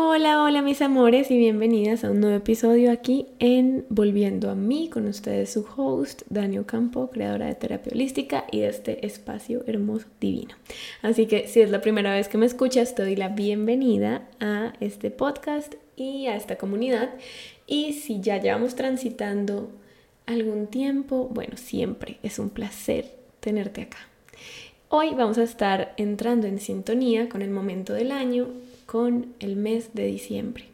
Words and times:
Hola, 0.00 0.44
hola 0.44 0.62
mis 0.62 0.80
amores 0.80 1.28
y 1.28 1.36
bienvenidas 1.36 2.04
a 2.04 2.12
un 2.12 2.20
nuevo 2.20 2.36
episodio 2.36 2.92
aquí 2.92 3.26
en 3.40 3.84
Volviendo 3.88 4.48
a 4.48 4.54
mí 4.54 4.88
con 4.88 5.08
ustedes 5.08 5.52
su 5.52 5.66
host 5.76 6.22
Daniel 6.28 6.64
Campo, 6.64 7.10
creadora 7.10 7.46
de 7.46 7.56
terapia 7.56 7.90
holística 7.92 8.44
y 8.52 8.60
de 8.60 8.68
este 8.68 9.04
espacio 9.04 9.64
hermoso 9.66 10.06
divino. 10.20 10.54
Así 11.02 11.26
que 11.26 11.48
si 11.48 11.62
es 11.62 11.72
la 11.72 11.80
primera 11.80 12.14
vez 12.14 12.28
que 12.28 12.38
me 12.38 12.46
escuchas, 12.46 12.94
te 12.94 13.02
doy 13.02 13.16
la 13.16 13.30
bienvenida 13.30 14.28
a 14.38 14.72
este 14.78 15.10
podcast 15.10 15.74
y 15.96 16.26
a 16.28 16.36
esta 16.36 16.54
comunidad. 16.54 17.10
Y 17.66 17.94
si 17.94 18.20
ya 18.20 18.40
llevamos 18.40 18.76
transitando 18.76 19.68
algún 20.26 20.68
tiempo, 20.68 21.28
bueno, 21.28 21.56
siempre 21.56 22.20
es 22.22 22.38
un 22.38 22.50
placer 22.50 23.16
tenerte 23.40 23.82
acá. 23.82 23.98
Hoy 24.90 25.10
vamos 25.10 25.36
a 25.36 25.42
estar 25.42 25.92
entrando 25.98 26.46
en 26.46 26.58
sintonía 26.58 27.28
con 27.28 27.42
el 27.42 27.50
momento 27.50 27.92
del 27.92 28.10
año 28.10 28.48
con 28.86 29.34
el 29.38 29.54
mes 29.54 29.90
de 29.92 30.06
diciembre, 30.06 30.64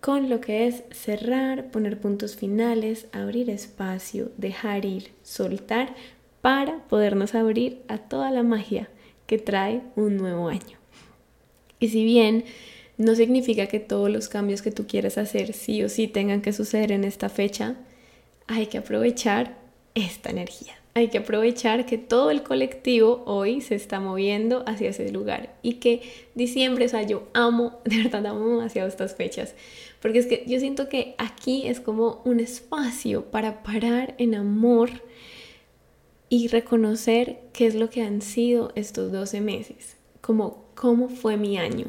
con 0.00 0.30
lo 0.30 0.40
que 0.40 0.66
es 0.66 0.84
cerrar, 0.92 1.70
poner 1.70 2.00
puntos 2.00 2.36
finales, 2.36 3.06
abrir 3.12 3.50
espacio, 3.50 4.32
dejar 4.38 4.86
ir, 4.86 5.10
soltar 5.22 5.94
para 6.40 6.78
podernos 6.84 7.34
abrir 7.34 7.82
a 7.86 7.98
toda 7.98 8.30
la 8.30 8.42
magia 8.42 8.88
que 9.26 9.36
trae 9.36 9.82
un 9.94 10.16
nuevo 10.16 10.48
año. 10.48 10.78
Y 11.78 11.90
si 11.90 12.02
bien 12.02 12.44
no 12.96 13.14
significa 13.14 13.66
que 13.66 13.78
todos 13.78 14.08
los 14.08 14.28
cambios 14.28 14.62
que 14.62 14.70
tú 14.70 14.86
quieras 14.86 15.18
hacer 15.18 15.52
sí 15.52 15.82
o 15.82 15.90
sí 15.90 16.08
tengan 16.08 16.40
que 16.40 16.54
suceder 16.54 16.92
en 16.92 17.04
esta 17.04 17.28
fecha, 17.28 17.74
hay 18.46 18.68
que 18.68 18.78
aprovechar 18.78 19.58
esta 19.94 20.30
energía 20.30 20.78
hay 20.94 21.08
que 21.08 21.18
aprovechar 21.18 21.86
que 21.86 21.98
todo 21.98 22.30
el 22.30 22.44
colectivo 22.44 23.24
hoy 23.26 23.60
se 23.60 23.74
está 23.74 23.98
moviendo 23.98 24.62
hacia 24.66 24.90
ese 24.90 25.10
lugar 25.10 25.56
y 25.60 25.74
que 25.74 26.02
diciembre, 26.36 26.86
o 26.86 26.88
sea, 26.88 27.02
yo 27.02 27.24
amo, 27.34 27.80
de 27.84 28.04
verdad 28.04 28.24
amo 28.26 28.48
demasiado 28.48 28.88
estas 28.88 29.16
fechas, 29.16 29.54
porque 30.00 30.20
es 30.20 30.26
que 30.26 30.44
yo 30.46 30.60
siento 30.60 30.88
que 30.88 31.16
aquí 31.18 31.66
es 31.66 31.80
como 31.80 32.22
un 32.24 32.38
espacio 32.38 33.24
para 33.24 33.64
parar 33.64 34.14
en 34.18 34.36
amor 34.36 34.90
y 36.28 36.48
reconocer 36.48 37.40
qué 37.52 37.66
es 37.66 37.74
lo 37.74 37.90
que 37.90 38.02
han 38.02 38.22
sido 38.22 38.72
estos 38.76 39.10
12 39.10 39.40
meses, 39.40 39.96
como 40.20 40.64
cómo 40.74 41.08
fue 41.08 41.36
mi 41.36 41.58
año, 41.58 41.86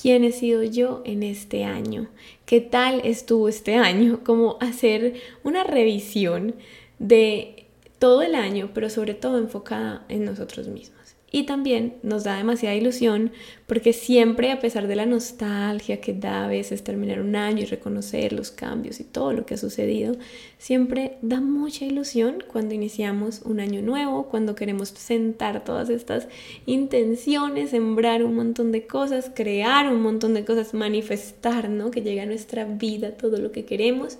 quién 0.00 0.24
he 0.24 0.32
sido 0.32 0.62
yo 0.62 1.02
en 1.04 1.22
este 1.22 1.64
año, 1.64 2.08
qué 2.46 2.62
tal 2.62 3.00
estuvo 3.04 3.48
este 3.48 3.74
año, 3.74 4.20
como 4.24 4.56
hacer 4.60 5.14
una 5.44 5.62
revisión 5.62 6.54
de 6.98 7.55
todo 7.98 8.22
el 8.22 8.34
año, 8.34 8.70
pero 8.74 8.90
sobre 8.90 9.14
todo 9.14 9.38
enfocada 9.38 10.04
en 10.08 10.24
nosotros 10.24 10.68
mismos. 10.68 10.96
Y 11.32 11.42
también 11.42 11.96
nos 12.02 12.22
da 12.22 12.36
demasiada 12.36 12.76
ilusión 12.76 13.32
porque 13.66 13.92
siempre, 13.92 14.52
a 14.52 14.60
pesar 14.60 14.86
de 14.86 14.94
la 14.94 15.06
nostalgia 15.06 16.00
que 16.00 16.14
da 16.14 16.44
a 16.44 16.48
veces 16.48 16.84
terminar 16.84 17.20
un 17.20 17.34
año 17.34 17.62
y 17.62 17.66
reconocer 17.66 18.32
los 18.32 18.52
cambios 18.52 19.00
y 19.00 19.04
todo 19.04 19.32
lo 19.32 19.44
que 19.44 19.54
ha 19.54 19.58
sucedido, 19.58 20.16
siempre 20.56 21.18
da 21.22 21.40
mucha 21.40 21.84
ilusión 21.84 22.44
cuando 22.46 22.74
iniciamos 22.74 23.42
un 23.44 23.58
año 23.58 23.82
nuevo, 23.82 24.28
cuando 24.28 24.54
queremos 24.54 24.90
sentar 24.90 25.64
todas 25.64 25.90
estas 25.90 26.28
intenciones, 26.64 27.70
sembrar 27.70 28.22
un 28.22 28.36
montón 28.36 28.70
de 28.70 28.86
cosas, 28.86 29.30
crear 29.34 29.92
un 29.92 30.00
montón 30.00 30.32
de 30.32 30.44
cosas, 30.44 30.74
manifestar, 30.74 31.68
¿no? 31.68 31.90
Que 31.90 32.02
llegue 32.02 32.20
a 32.20 32.26
nuestra 32.26 32.64
vida 32.64 33.10
todo 33.10 33.38
lo 33.38 33.50
que 33.50 33.64
queremos 33.64 34.18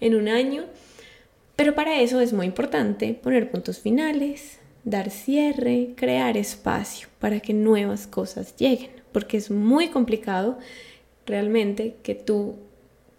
en 0.00 0.14
un 0.14 0.28
año. 0.28 0.64
Pero 1.58 1.74
para 1.74 2.00
eso 2.00 2.20
es 2.20 2.32
muy 2.32 2.46
importante 2.46 3.14
poner 3.14 3.50
puntos 3.50 3.80
finales, 3.80 4.60
dar 4.84 5.10
cierre, 5.10 5.88
crear 5.96 6.36
espacio 6.36 7.08
para 7.18 7.40
que 7.40 7.52
nuevas 7.52 8.06
cosas 8.06 8.54
lleguen, 8.54 8.92
porque 9.10 9.38
es 9.38 9.50
muy 9.50 9.88
complicado 9.88 10.56
realmente 11.26 11.96
que 12.04 12.14
tú 12.14 12.54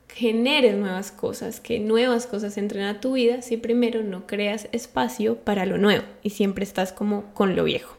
generes 0.08 0.78
nuevas 0.78 1.12
cosas, 1.12 1.60
que 1.60 1.82
nuevas 1.82 2.28
cosas 2.28 2.58
entren 2.58 2.86
a 2.86 3.02
tu 3.02 3.12
vida 3.16 3.42
si 3.42 3.58
primero 3.58 4.04
no 4.04 4.26
creas 4.26 4.70
espacio 4.72 5.36
para 5.36 5.66
lo 5.66 5.78
nuevo 5.78 6.06
y 6.24 6.30
siempre 6.30 6.64
estás 6.64 6.94
como 6.94 7.34
con 7.34 7.58
lo 7.58 7.66
viejo. 7.66 7.98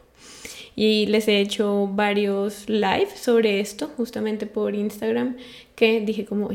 Y 0.75 1.05
les 1.05 1.27
he 1.27 1.39
hecho 1.39 1.87
varios 1.87 2.67
live 2.67 3.09
sobre 3.15 3.59
esto, 3.59 3.91
justamente 3.95 4.47
por 4.47 4.73
Instagram, 4.73 5.37
que 5.81 5.99
dije 5.99 6.25
como, 6.25 6.51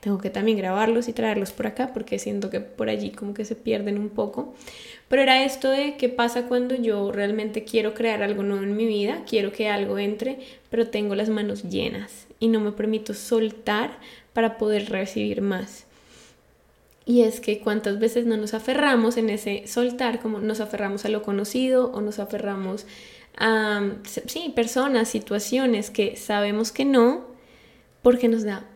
tengo 0.00 0.16
que 0.16 0.30
también 0.30 0.56
grabarlos 0.56 1.06
y 1.06 1.12
traerlos 1.12 1.52
por 1.52 1.66
acá, 1.66 1.90
porque 1.92 2.18
siento 2.18 2.48
que 2.48 2.60
por 2.60 2.88
allí 2.88 3.10
como 3.10 3.34
que 3.34 3.44
se 3.44 3.54
pierden 3.54 3.98
un 3.98 4.08
poco. 4.08 4.54
Pero 5.06 5.20
era 5.20 5.44
esto 5.44 5.68
de 5.68 5.98
qué 5.98 6.08
pasa 6.08 6.46
cuando 6.46 6.74
yo 6.74 7.12
realmente 7.12 7.64
quiero 7.64 7.92
crear 7.92 8.22
algo 8.22 8.42
nuevo 8.42 8.62
en 8.62 8.78
mi 8.78 8.86
vida, 8.86 9.26
quiero 9.28 9.52
que 9.52 9.68
algo 9.68 9.98
entre, 9.98 10.38
pero 10.70 10.88
tengo 10.88 11.14
las 11.14 11.28
manos 11.28 11.64
llenas 11.64 12.26
y 12.38 12.48
no 12.48 12.58
me 12.58 12.72
permito 12.72 13.12
soltar 13.12 13.98
para 14.32 14.56
poder 14.56 14.88
recibir 14.88 15.42
más. 15.42 15.84
Y 17.04 17.20
es 17.20 17.40
que 17.40 17.58
cuántas 17.58 17.98
veces 17.98 18.24
no 18.24 18.38
nos 18.38 18.54
aferramos 18.54 19.18
en 19.18 19.28
ese 19.28 19.66
soltar, 19.66 20.20
como 20.20 20.40
nos 20.40 20.60
aferramos 20.60 21.04
a 21.04 21.10
lo 21.10 21.22
conocido 21.22 21.92
o 21.92 22.00
nos 22.00 22.18
aferramos 22.18 22.86
a, 23.36 23.90
sí, 24.04 24.50
personas, 24.56 25.10
situaciones 25.10 25.90
que 25.90 26.16
sabemos 26.16 26.72
que 26.72 26.86
no, 26.86 27.28
porque 28.00 28.28
nos 28.28 28.44
da 28.44 28.69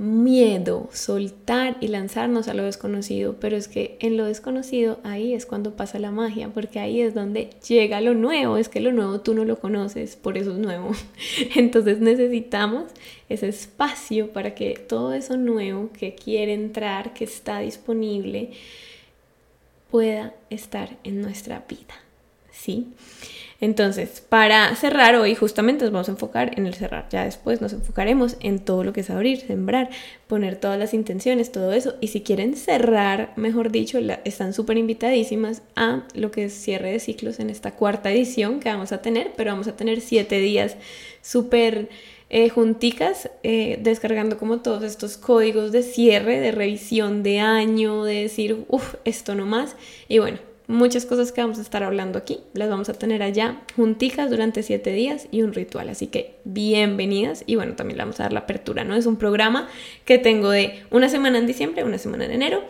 miedo 0.00 0.88
soltar 0.94 1.76
y 1.82 1.88
lanzarnos 1.88 2.48
a 2.48 2.54
lo 2.54 2.64
desconocido, 2.64 3.36
pero 3.38 3.54
es 3.58 3.68
que 3.68 3.98
en 4.00 4.16
lo 4.16 4.24
desconocido 4.24 4.98
ahí 5.04 5.34
es 5.34 5.44
cuando 5.44 5.76
pasa 5.76 5.98
la 5.98 6.10
magia, 6.10 6.48
porque 6.48 6.80
ahí 6.80 7.02
es 7.02 7.12
donde 7.12 7.50
llega 7.68 8.00
lo 8.00 8.14
nuevo, 8.14 8.56
es 8.56 8.70
que 8.70 8.80
lo 8.80 8.92
nuevo 8.92 9.20
tú 9.20 9.34
no 9.34 9.44
lo 9.44 9.60
conoces, 9.60 10.16
por 10.16 10.38
eso 10.38 10.52
es 10.52 10.58
nuevo. 10.58 10.92
Entonces 11.54 12.00
necesitamos 12.00 12.84
ese 13.28 13.48
espacio 13.48 14.32
para 14.32 14.54
que 14.54 14.72
todo 14.72 15.12
eso 15.12 15.36
nuevo 15.36 15.90
que 15.92 16.14
quiere 16.14 16.54
entrar, 16.54 17.12
que 17.12 17.24
está 17.24 17.58
disponible, 17.58 18.52
pueda 19.90 20.34
estar 20.48 20.96
en 21.04 21.20
nuestra 21.20 21.66
vida. 21.68 21.94
¿Sí? 22.52 22.88
Entonces, 23.60 24.22
para 24.26 24.74
cerrar 24.74 25.16
hoy, 25.16 25.34
justamente 25.34 25.84
nos 25.84 25.92
vamos 25.92 26.08
a 26.08 26.12
enfocar 26.12 26.58
en 26.58 26.66
el 26.66 26.74
cerrar. 26.74 27.08
Ya 27.10 27.24
después 27.24 27.60
nos 27.60 27.74
enfocaremos 27.74 28.36
en 28.40 28.58
todo 28.58 28.84
lo 28.84 28.94
que 28.94 29.00
es 29.00 29.10
abrir, 29.10 29.40
sembrar, 29.40 29.90
poner 30.26 30.56
todas 30.56 30.78
las 30.78 30.94
intenciones, 30.94 31.52
todo 31.52 31.72
eso. 31.72 31.94
Y 32.00 32.08
si 32.08 32.22
quieren 32.22 32.56
cerrar, 32.56 33.34
mejor 33.36 33.70
dicho, 33.70 33.98
están 34.24 34.54
súper 34.54 34.78
invitadísimas 34.78 35.62
a 35.76 36.04
lo 36.14 36.30
que 36.30 36.44
es 36.44 36.54
cierre 36.54 36.92
de 36.92 37.00
ciclos 37.00 37.38
en 37.38 37.50
esta 37.50 37.72
cuarta 37.72 38.10
edición 38.10 38.60
que 38.60 38.70
vamos 38.70 38.92
a 38.92 39.02
tener, 39.02 39.32
pero 39.36 39.50
vamos 39.50 39.68
a 39.68 39.76
tener 39.76 40.00
siete 40.00 40.40
días 40.40 40.76
súper 41.20 41.90
eh, 42.30 42.48
junticas, 42.48 43.28
eh, 43.42 43.78
descargando 43.82 44.38
como 44.38 44.60
todos 44.60 44.84
estos 44.84 45.18
códigos 45.18 45.70
de 45.70 45.82
cierre, 45.82 46.40
de 46.40 46.52
revisión 46.52 47.22
de 47.22 47.40
año, 47.40 48.04
de 48.04 48.22
decir, 48.22 48.64
uff, 48.68 48.94
esto 49.04 49.34
no 49.34 49.44
más. 49.44 49.76
Y 50.08 50.18
bueno, 50.18 50.38
muchas 50.70 51.04
cosas 51.04 51.32
que 51.32 51.40
vamos 51.40 51.58
a 51.58 51.62
estar 51.62 51.82
hablando 51.82 52.18
aquí. 52.18 52.40
Las 52.54 52.70
vamos 52.70 52.88
a 52.88 52.94
tener 52.94 53.22
allá 53.22 53.60
junticas 53.76 54.30
durante 54.30 54.62
siete 54.62 54.92
días 54.92 55.26
y 55.30 55.42
un 55.42 55.52
ritual. 55.52 55.88
Así 55.88 56.06
que 56.06 56.36
bienvenidas 56.44 57.42
y 57.46 57.56
bueno, 57.56 57.74
también 57.74 57.98
le 57.98 58.04
vamos 58.04 58.20
a 58.20 58.24
dar 58.24 58.32
la 58.32 58.40
apertura, 58.40 58.84
¿no? 58.84 58.94
Es 58.94 59.06
un 59.06 59.16
programa 59.16 59.68
que 60.04 60.18
tengo 60.18 60.50
de 60.50 60.82
una 60.90 61.08
semana 61.08 61.38
en 61.38 61.46
diciembre, 61.46 61.84
una 61.84 61.98
semana 61.98 62.24
en 62.24 62.32
enero, 62.32 62.62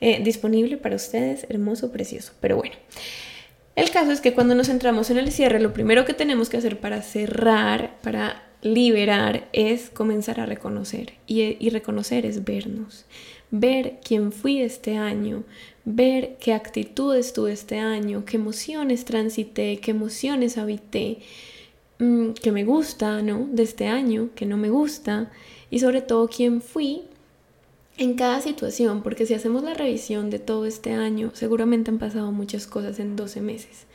eh, 0.00 0.22
disponible 0.22 0.76
para 0.76 0.96
ustedes, 0.96 1.46
hermoso, 1.48 1.92
precioso. 1.92 2.32
Pero 2.40 2.56
bueno. 2.56 2.76
El 3.76 3.90
caso 3.90 4.10
es 4.10 4.20
que 4.20 4.34
cuando 4.34 4.56
nos 4.56 4.68
entramos 4.68 5.08
en 5.10 5.18
el 5.18 5.30
cierre, 5.30 5.60
lo 5.60 5.72
primero 5.72 6.04
que 6.04 6.12
tenemos 6.12 6.48
que 6.48 6.56
hacer 6.56 6.80
para 6.80 7.00
cerrar, 7.00 8.00
para 8.02 8.42
liberar, 8.60 9.48
es 9.52 9.88
comenzar 9.90 10.40
a 10.40 10.46
reconocer. 10.46 11.12
Y, 11.28 11.56
y 11.64 11.70
reconocer 11.70 12.26
es 12.26 12.44
vernos. 12.44 13.04
Ver 13.52 14.00
quién 14.04 14.32
fui 14.32 14.60
este 14.60 14.96
año, 14.96 15.44
ver 15.90 16.36
qué 16.38 16.52
actitudes 16.52 17.32
tuve 17.32 17.52
este 17.52 17.78
año, 17.78 18.24
qué 18.26 18.36
emociones 18.36 19.06
transité, 19.06 19.78
qué 19.80 19.92
emociones 19.92 20.58
habité, 20.58 21.18
mm, 21.98 22.32
que 22.32 22.52
me 22.52 22.64
gusta, 22.64 23.22
¿no? 23.22 23.48
De 23.50 23.62
este 23.62 23.86
año, 23.86 24.28
que 24.34 24.44
no 24.44 24.58
me 24.58 24.68
gusta, 24.68 25.30
y 25.70 25.78
sobre 25.78 26.02
todo 26.02 26.28
quién 26.28 26.60
fui 26.60 27.02
en 27.96 28.14
cada 28.14 28.42
situación, 28.42 29.02
porque 29.02 29.24
si 29.24 29.32
hacemos 29.32 29.62
la 29.62 29.72
revisión 29.72 30.28
de 30.28 30.38
todo 30.38 30.66
este 30.66 30.92
año, 30.92 31.30
seguramente 31.32 31.90
han 31.90 31.98
pasado 31.98 32.32
muchas 32.32 32.66
cosas 32.66 32.98
en 32.98 33.16
12 33.16 33.40
meses. 33.40 33.86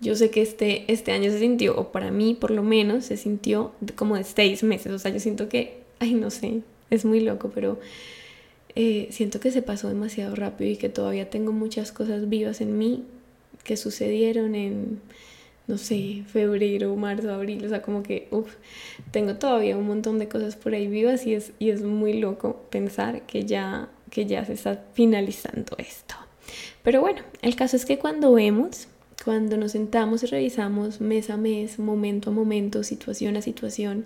Yo 0.00 0.16
sé 0.16 0.30
que 0.30 0.42
este, 0.42 0.92
este 0.92 1.12
año 1.12 1.30
se 1.30 1.38
sintió, 1.38 1.78
o 1.78 1.92
para 1.92 2.10
mí 2.10 2.34
por 2.34 2.50
lo 2.50 2.64
menos, 2.64 3.04
se 3.04 3.16
sintió 3.16 3.72
como 3.94 4.16
de 4.16 4.24
seis 4.24 4.64
meses. 4.64 4.92
O 4.92 4.98
sea, 4.98 5.12
yo 5.12 5.20
siento 5.20 5.48
que, 5.48 5.82
ay, 6.00 6.14
no 6.14 6.30
sé, 6.30 6.62
es 6.90 7.04
muy 7.04 7.20
loco, 7.20 7.52
pero 7.54 7.78
eh, 8.80 9.08
siento 9.10 9.40
que 9.40 9.50
se 9.50 9.60
pasó 9.60 9.88
demasiado 9.88 10.36
rápido 10.36 10.70
y 10.70 10.76
que 10.76 10.88
todavía 10.88 11.28
tengo 11.30 11.50
muchas 11.50 11.90
cosas 11.90 12.28
vivas 12.28 12.60
en 12.60 12.78
mí 12.78 13.02
que 13.64 13.76
sucedieron 13.76 14.54
en, 14.54 15.00
no 15.66 15.78
sé, 15.78 16.22
febrero, 16.28 16.94
marzo, 16.94 17.34
abril, 17.34 17.64
o 17.64 17.68
sea, 17.68 17.82
como 17.82 18.04
que, 18.04 18.28
uff, 18.30 18.54
tengo 19.10 19.34
todavía 19.34 19.76
un 19.76 19.88
montón 19.88 20.20
de 20.20 20.28
cosas 20.28 20.54
por 20.54 20.74
ahí 20.74 20.86
vivas 20.86 21.26
y 21.26 21.34
es, 21.34 21.50
y 21.58 21.70
es 21.70 21.82
muy 21.82 22.20
loco 22.20 22.66
pensar 22.70 23.22
que 23.22 23.44
ya, 23.44 23.88
que 24.12 24.26
ya 24.26 24.44
se 24.44 24.52
está 24.52 24.84
finalizando 24.94 25.76
esto. 25.76 26.14
Pero 26.84 27.00
bueno, 27.00 27.22
el 27.42 27.56
caso 27.56 27.74
es 27.74 27.84
que 27.84 27.98
cuando 27.98 28.32
vemos, 28.32 28.86
cuando 29.24 29.56
nos 29.56 29.72
sentamos 29.72 30.22
y 30.22 30.26
revisamos 30.26 31.00
mes 31.00 31.30
a 31.30 31.36
mes, 31.36 31.80
momento 31.80 32.30
a 32.30 32.32
momento, 32.32 32.84
situación 32.84 33.36
a 33.36 33.42
situación, 33.42 34.04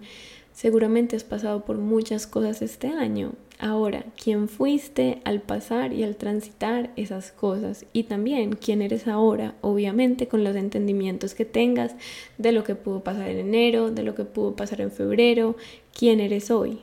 Seguramente 0.52 1.16
has 1.16 1.24
pasado 1.24 1.64
por 1.64 1.78
muchas 1.78 2.26
cosas 2.26 2.62
este 2.62 2.88
año. 2.88 3.32
Ahora, 3.64 4.04
¿quién 4.20 4.48
fuiste 4.48 5.22
al 5.24 5.40
pasar 5.40 5.92
y 5.92 6.02
al 6.02 6.16
transitar 6.16 6.90
esas 6.96 7.30
cosas? 7.30 7.86
Y 7.92 8.02
también 8.02 8.56
quién 8.56 8.82
eres 8.82 9.06
ahora, 9.06 9.54
obviamente 9.60 10.26
con 10.26 10.42
los 10.42 10.56
entendimientos 10.56 11.36
que 11.36 11.44
tengas 11.44 11.94
de 12.38 12.50
lo 12.50 12.64
que 12.64 12.74
pudo 12.74 13.04
pasar 13.04 13.28
en 13.28 13.38
enero, 13.38 13.92
de 13.92 14.02
lo 14.02 14.16
que 14.16 14.24
pudo 14.24 14.56
pasar 14.56 14.80
en 14.80 14.90
febrero, 14.90 15.54
quién 15.96 16.18
eres 16.18 16.50
hoy. 16.50 16.80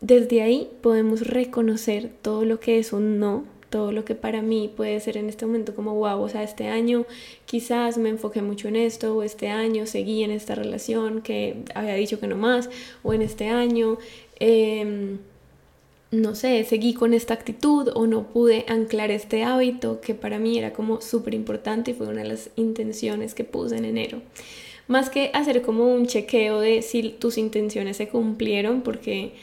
Desde 0.00 0.40
ahí 0.40 0.70
podemos 0.80 1.26
reconocer 1.26 2.10
todo 2.22 2.46
lo 2.46 2.58
que 2.58 2.78
es 2.78 2.94
un 2.94 3.18
no, 3.18 3.44
todo 3.68 3.92
lo 3.92 4.06
que 4.06 4.14
para 4.14 4.40
mí 4.40 4.72
puede 4.74 4.98
ser 5.00 5.18
en 5.18 5.28
este 5.28 5.44
momento 5.44 5.74
como 5.74 5.94
wow, 5.94 6.22
o 6.22 6.28
sea, 6.30 6.42
este 6.42 6.68
año 6.68 7.04
quizás 7.44 7.98
me 7.98 8.08
enfoqué 8.08 8.40
mucho 8.40 8.68
en 8.68 8.76
esto, 8.76 9.14
o 9.14 9.22
este 9.22 9.48
año 9.48 9.84
seguí 9.84 10.24
en 10.24 10.30
esta 10.30 10.54
relación 10.54 11.20
que 11.20 11.64
había 11.74 11.96
dicho 11.96 12.18
que 12.18 12.28
no 12.28 12.36
más, 12.36 12.70
o 13.02 13.12
en 13.12 13.20
este 13.20 13.48
año, 13.48 13.98
em, 14.38 15.18
no 16.10 16.34
sé, 16.34 16.64
seguí 16.64 16.92
con 16.94 17.14
esta 17.14 17.34
actitud 17.34 17.88
o 17.94 18.06
no 18.06 18.24
pude 18.24 18.64
anclar 18.68 19.10
este 19.10 19.44
hábito 19.44 20.00
que 20.00 20.14
para 20.14 20.38
mí 20.38 20.58
era 20.58 20.72
como 20.72 21.00
súper 21.00 21.34
importante 21.34 21.92
y 21.92 21.94
fue 21.94 22.08
una 22.08 22.22
de 22.22 22.28
las 22.28 22.50
intenciones 22.56 23.34
que 23.34 23.44
puse 23.44 23.76
en 23.76 23.84
enero. 23.84 24.20
Más 24.88 25.08
que 25.08 25.30
hacer 25.34 25.62
como 25.62 25.94
un 25.94 26.06
chequeo 26.06 26.58
de 26.58 26.82
si 26.82 27.10
tus 27.10 27.38
intenciones 27.38 27.96
se 27.96 28.08
cumplieron, 28.08 28.82
porque 28.82 29.34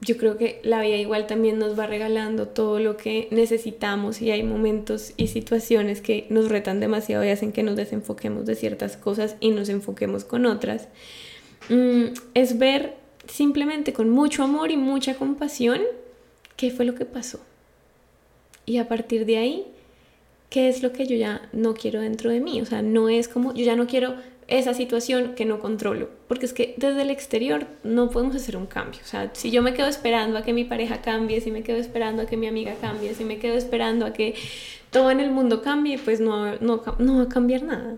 yo 0.00 0.16
creo 0.16 0.36
que 0.36 0.60
la 0.64 0.82
vida 0.82 0.96
igual 0.96 1.28
también 1.28 1.60
nos 1.60 1.78
va 1.78 1.86
regalando 1.86 2.48
todo 2.48 2.80
lo 2.80 2.96
que 2.96 3.28
necesitamos 3.30 4.20
y 4.20 4.32
hay 4.32 4.42
momentos 4.42 5.12
y 5.16 5.28
situaciones 5.28 6.00
que 6.00 6.26
nos 6.30 6.48
retan 6.48 6.80
demasiado 6.80 7.24
y 7.24 7.28
hacen 7.28 7.52
que 7.52 7.62
nos 7.62 7.76
desenfoquemos 7.76 8.44
de 8.44 8.56
ciertas 8.56 8.96
cosas 8.96 9.36
y 9.38 9.50
nos 9.50 9.68
enfoquemos 9.68 10.24
con 10.24 10.46
otras. 10.46 10.88
Mm, 11.68 12.06
es 12.34 12.58
ver 12.58 13.05
simplemente 13.28 13.92
con 13.92 14.10
mucho 14.10 14.42
amor 14.42 14.70
y 14.70 14.76
mucha 14.76 15.14
compasión 15.14 15.80
qué 16.56 16.70
fue 16.70 16.84
lo 16.84 16.94
que 16.94 17.04
pasó. 17.04 17.40
Y 18.64 18.78
a 18.78 18.88
partir 18.88 19.26
de 19.26 19.38
ahí, 19.38 19.66
qué 20.50 20.68
es 20.68 20.82
lo 20.82 20.92
que 20.92 21.06
yo 21.06 21.16
ya 21.16 21.48
no 21.52 21.74
quiero 21.74 22.00
dentro 22.00 22.30
de 22.30 22.40
mí. 22.40 22.60
O 22.60 22.66
sea, 22.66 22.82
no 22.82 23.08
es 23.08 23.28
como, 23.28 23.54
yo 23.54 23.64
ya 23.64 23.76
no 23.76 23.86
quiero 23.86 24.16
esa 24.48 24.74
situación 24.74 25.34
que 25.34 25.44
no 25.44 25.58
controlo, 25.58 26.08
porque 26.28 26.46
es 26.46 26.52
que 26.52 26.74
desde 26.76 27.02
el 27.02 27.10
exterior 27.10 27.66
no 27.82 28.10
podemos 28.10 28.36
hacer 28.36 28.56
un 28.56 28.66
cambio. 28.66 29.00
O 29.02 29.06
sea, 29.06 29.30
si 29.34 29.50
yo 29.50 29.62
me 29.62 29.74
quedo 29.74 29.88
esperando 29.88 30.38
a 30.38 30.42
que 30.42 30.52
mi 30.52 30.64
pareja 30.64 31.02
cambie, 31.02 31.40
si 31.40 31.50
me 31.50 31.62
quedo 31.62 31.78
esperando 31.78 32.22
a 32.22 32.26
que 32.26 32.36
mi 32.36 32.46
amiga 32.46 32.74
cambie, 32.80 33.14
si 33.14 33.24
me 33.24 33.38
quedo 33.38 33.56
esperando 33.56 34.06
a 34.06 34.12
que 34.12 34.34
todo 34.90 35.10
en 35.10 35.18
el 35.18 35.30
mundo 35.30 35.62
cambie, 35.62 35.98
pues 35.98 36.20
no, 36.20 36.56
no, 36.60 36.82
no 36.98 37.16
va 37.16 37.22
a 37.22 37.28
cambiar 37.28 37.62
nada. 37.64 37.96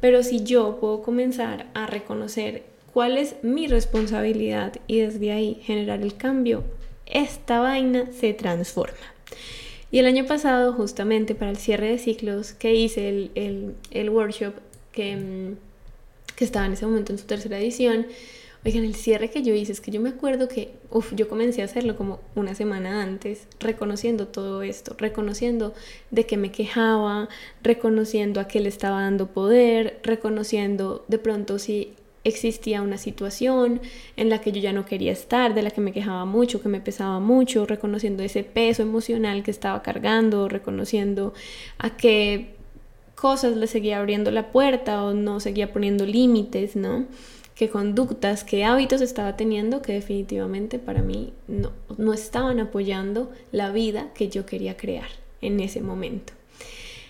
Pero 0.00 0.22
si 0.22 0.42
yo 0.42 0.78
puedo 0.80 1.00
comenzar 1.02 1.66
a 1.74 1.86
reconocer 1.86 2.64
cuál 2.94 3.18
es 3.18 3.36
mi 3.42 3.66
responsabilidad 3.66 4.72
y 4.86 5.00
desde 5.00 5.32
ahí 5.32 5.60
generar 5.62 6.00
el 6.00 6.16
cambio, 6.16 6.64
esta 7.04 7.60
vaina 7.60 8.06
se 8.18 8.32
transforma. 8.32 9.12
Y 9.90 9.98
el 9.98 10.06
año 10.06 10.24
pasado, 10.24 10.72
justamente 10.72 11.34
para 11.34 11.50
el 11.50 11.58
cierre 11.58 11.88
de 11.88 11.98
ciclos 11.98 12.54
que 12.54 12.74
hice 12.74 13.10
el, 13.10 13.30
el, 13.34 13.74
el 13.90 14.08
workshop, 14.08 14.54
que 14.92 15.16
mm, 15.16 15.56
que 16.36 16.44
estaba 16.44 16.66
en 16.66 16.72
ese 16.72 16.86
momento 16.86 17.12
en 17.12 17.18
su 17.18 17.26
tercera 17.26 17.58
edición. 17.58 18.06
Oigan, 18.64 18.84
el 18.84 18.94
cierre 18.94 19.28
que 19.28 19.42
yo 19.42 19.54
hice 19.54 19.72
es 19.72 19.82
que 19.82 19.90
yo 19.90 20.00
me 20.00 20.08
acuerdo 20.08 20.48
que 20.48 20.72
uf, 20.90 21.12
yo 21.14 21.28
comencé 21.28 21.60
a 21.60 21.66
hacerlo 21.66 21.96
como 21.96 22.20
una 22.34 22.54
semana 22.54 23.02
antes, 23.02 23.46
reconociendo 23.60 24.26
todo 24.26 24.62
esto, 24.62 24.96
reconociendo 24.96 25.74
de 26.10 26.24
que 26.24 26.38
me 26.38 26.50
quejaba, 26.50 27.28
reconociendo 27.62 28.40
a 28.40 28.48
qué 28.48 28.60
le 28.60 28.70
estaba 28.70 29.02
dando 29.02 29.26
poder, 29.26 30.00
reconociendo 30.02 31.04
de 31.08 31.18
pronto 31.18 31.58
si 31.58 31.92
existía 32.24 32.82
una 32.82 32.98
situación 32.98 33.80
en 34.16 34.30
la 34.30 34.40
que 34.40 34.50
yo 34.50 34.60
ya 34.60 34.72
no 34.72 34.86
quería 34.86 35.12
estar, 35.12 35.54
de 35.54 35.62
la 35.62 35.70
que 35.70 35.80
me 35.80 35.92
quejaba 35.92 36.24
mucho, 36.24 36.60
que 36.60 36.68
me 36.68 36.80
pesaba 36.80 37.20
mucho, 37.20 37.66
reconociendo 37.66 38.22
ese 38.22 38.42
peso 38.44 38.82
emocional 38.82 39.42
que 39.42 39.50
estaba 39.50 39.82
cargando, 39.82 40.48
reconociendo 40.48 41.34
a 41.78 41.96
qué 41.96 42.54
cosas 43.14 43.56
le 43.56 43.66
seguía 43.66 43.98
abriendo 43.98 44.30
la 44.30 44.50
puerta 44.50 45.04
o 45.04 45.14
no 45.14 45.38
seguía 45.40 45.72
poniendo 45.72 46.04
límites, 46.06 46.76
¿no? 46.76 47.06
qué 47.54 47.70
conductas, 47.70 48.44
qué 48.44 48.64
hábitos 48.64 49.00
estaba 49.00 49.36
teniendo 49.36 49.80
que 49.80 49.92
definitivamente 49.92 50.78
para 50.78 51.02
mí 51.02 51.32
no, 51.46 51.70
no 51.98 52.12
estaban 52.12 52.58
apoyando 52.60 53.30
la 53.52 53.70
vida 53.70 54.08
que 54.14 54.28
yo 54.28 54.44
quería 54.44 54.76
crear 54.76 55.08
en 55.40 55.60
ese 55.60 55.80
momento. 55.80 56.32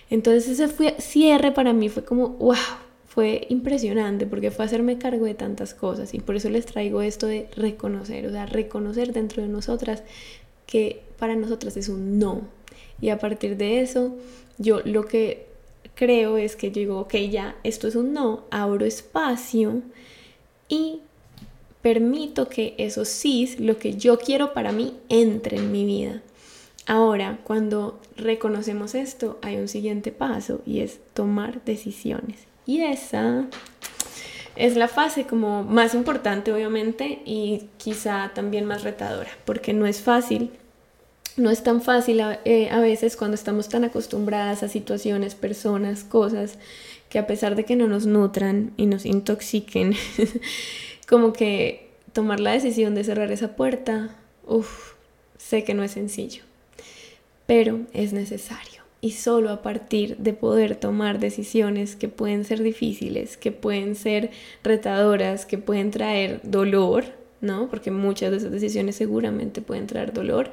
Entonces 0.09 0.47
ese 0.47 0.67
fue, 0.67 0.95
cierre 0.99 1.51
para 1.51 1.73
mí 1.73 1.89
fue 1.89 2.03
como, 2.05 2.29
wow, 2.29 2.55
fue 3.15 3.47
impresionante 3.49 4.27
porque 4.27 4.51
fue 4.51 4.65
hacerme 4.65 4.97
cargo 4.97 5.25
de 5.25 5.35
tantas 5.35 5.73
cosas 5.73 6.13
y 6.13 6.19
por 6.19 6.35
eso 6.35 6.49
les 6.49 6.65
traigo 6.65 7.01
esto 7.01 7.27
de 7.27 7.47
reconocer, 7.55 8.27
o 8.27 8.29
sea, 8.29 8.45
reconocer 8.45 9.13
dentro 9.13 9.41
de 9.41 9.47
nosotras 9.47 10.03
que 10.67 11.01
para 11.17 11.37
nosotras 11.37 11.77
es 11.77 11.87
un 11.87 12.19
no. 12.19 12.41
Y 12.99 13.09
a 13.09 13.17
partir 13.17 13.55
de 13.55 13.79
eso, 13.79 14.13
yo 14.57 14.81
lo 14.83 15.05
que 15.05 15.47
creo 15.95 16.35
es 16.35 16.57
que 16.57 16.71
yo 16.71 16.81
digo, 16.81 16.99
ok, 16.99 17.15
ya, 17.31 17.55
esto 17.63 17.87
es 17.87 17.95
un 17.95 18.11
no, 18.11 18.43
abro 18.51 18.83
espacio 18.83 19.81
y 20.67 20.99
permito 21.81 22.49
que 22.49 22.75
eso 22.77 23.05
sí, 23.05 23.55
lo 23.59 23.77
que 23.79 23.93
yo 23.93 24.19
quiero 24.19 24.51
para 24.51 24.73
mí, 24.73 24.93
entre 25.07 25.55
en 25.55 25.71
mi 25.71 25.85
vida. 25.85 26.21
Ahora, 26.85 27.39
cuando 27.45 27.97
reconocemos 28.17 28.93
esto, 28.93 29.39
hay 29.41 29.55
un 29.55 29.69
siguiente 29.69 30.11
paso 30.11 30.59
y 30.65 30.81
es 30.81 30.99
tomar 31.13 31.63
decisiones. 31.63 32.39
Y 32.65 32.81
esa 32.81 33.45
es 34.55 34.75
la 34.75 34.87
fase 34.87 35.25
como 35.25 35.63
más 35.63 35.93
importante, 35.93 36.51
obviamente, 36.51 37.21
y 37.25 37.69
quizá 37.77 38.31
también 38.33 38.65
más 38.65 38.83
retadora, 38.83 39.29
porque 39.45 39.73
no 39.73 39.85
es 39.85 40.01
fácil 40.01 40.51
no 41.37 41.49
es 41.49 41.63
tan 41.63 41.81
fácil 41.81 42.21
eh, 42.45 42.69
a, 42.71 42.79
veces 42.79 43.17
cuando 43.17 43.35
estamos 43.35 43.67
tan 43.69 43.83
acostumbradas 43.83 44.63
a 44.63 44.69
situaciones, 44.69 45.35
personas, 45.35 46.03
cosas, 46.03 46.57
que 47.09 47.19
a 47.19 47.27
pesar 47.27 47.55
de 47.55 47.65
que 47.65 47.75
no 47.75 47.87
nos 47.87 48.05
nutran 48.05 48.71
y 48.77 48.85
nos 48.85 49.05
intoxiquen, 49.05 49.95
como 51.07 51.33
que 51.33 51.89
tomar 52.13 52.39
la 52.39 52.51
decisión 52.51 52.95
de 52.95 53.03
cerrar 53.03 53.31
esa 53.31 53.55
puerta, 53.55 54.15
uff, 54.45 54.93
sé 55.37 55.63
que 55.63 55.73
no 55.73 55.83
es 55.83 55.91
sencillo, 55.91 56.43
pero 57.45 57.81
es 57.93 58.13
necesario. 58.13 58.84
Y 59.05 59.11
solo 59.11 59.51
a 59.51 59.61
partir 59.61 60.17
de 60.17 60.33
poder 60.33 60.77
tomar 60.77 61.19
decisiones 61.19 61.95
que 61.95 62.07
pueden 62.07 62.43
ser 62.43 62.63
difíciles, 62.63 63.37
que 63.37 63.51
pueden 63.51 63.93
ser 63.93 64.31
retadoras, 64.63 65.45
que 65.45 65.59
pueden 65.59 65.91
traer 65.91 66.39
dolor, 66.41 67.05
¿no? 67.39 67.69
Porque 67.69 67.91
muchas 67.91 68.31
de 68.31 68.37
esas 68.37 68.51
decisiones 68.51 68.95
seguramente 68.95 69.61
pueden 69.61 69.85
traer 69.85 70.11
dolor 70.11 70.51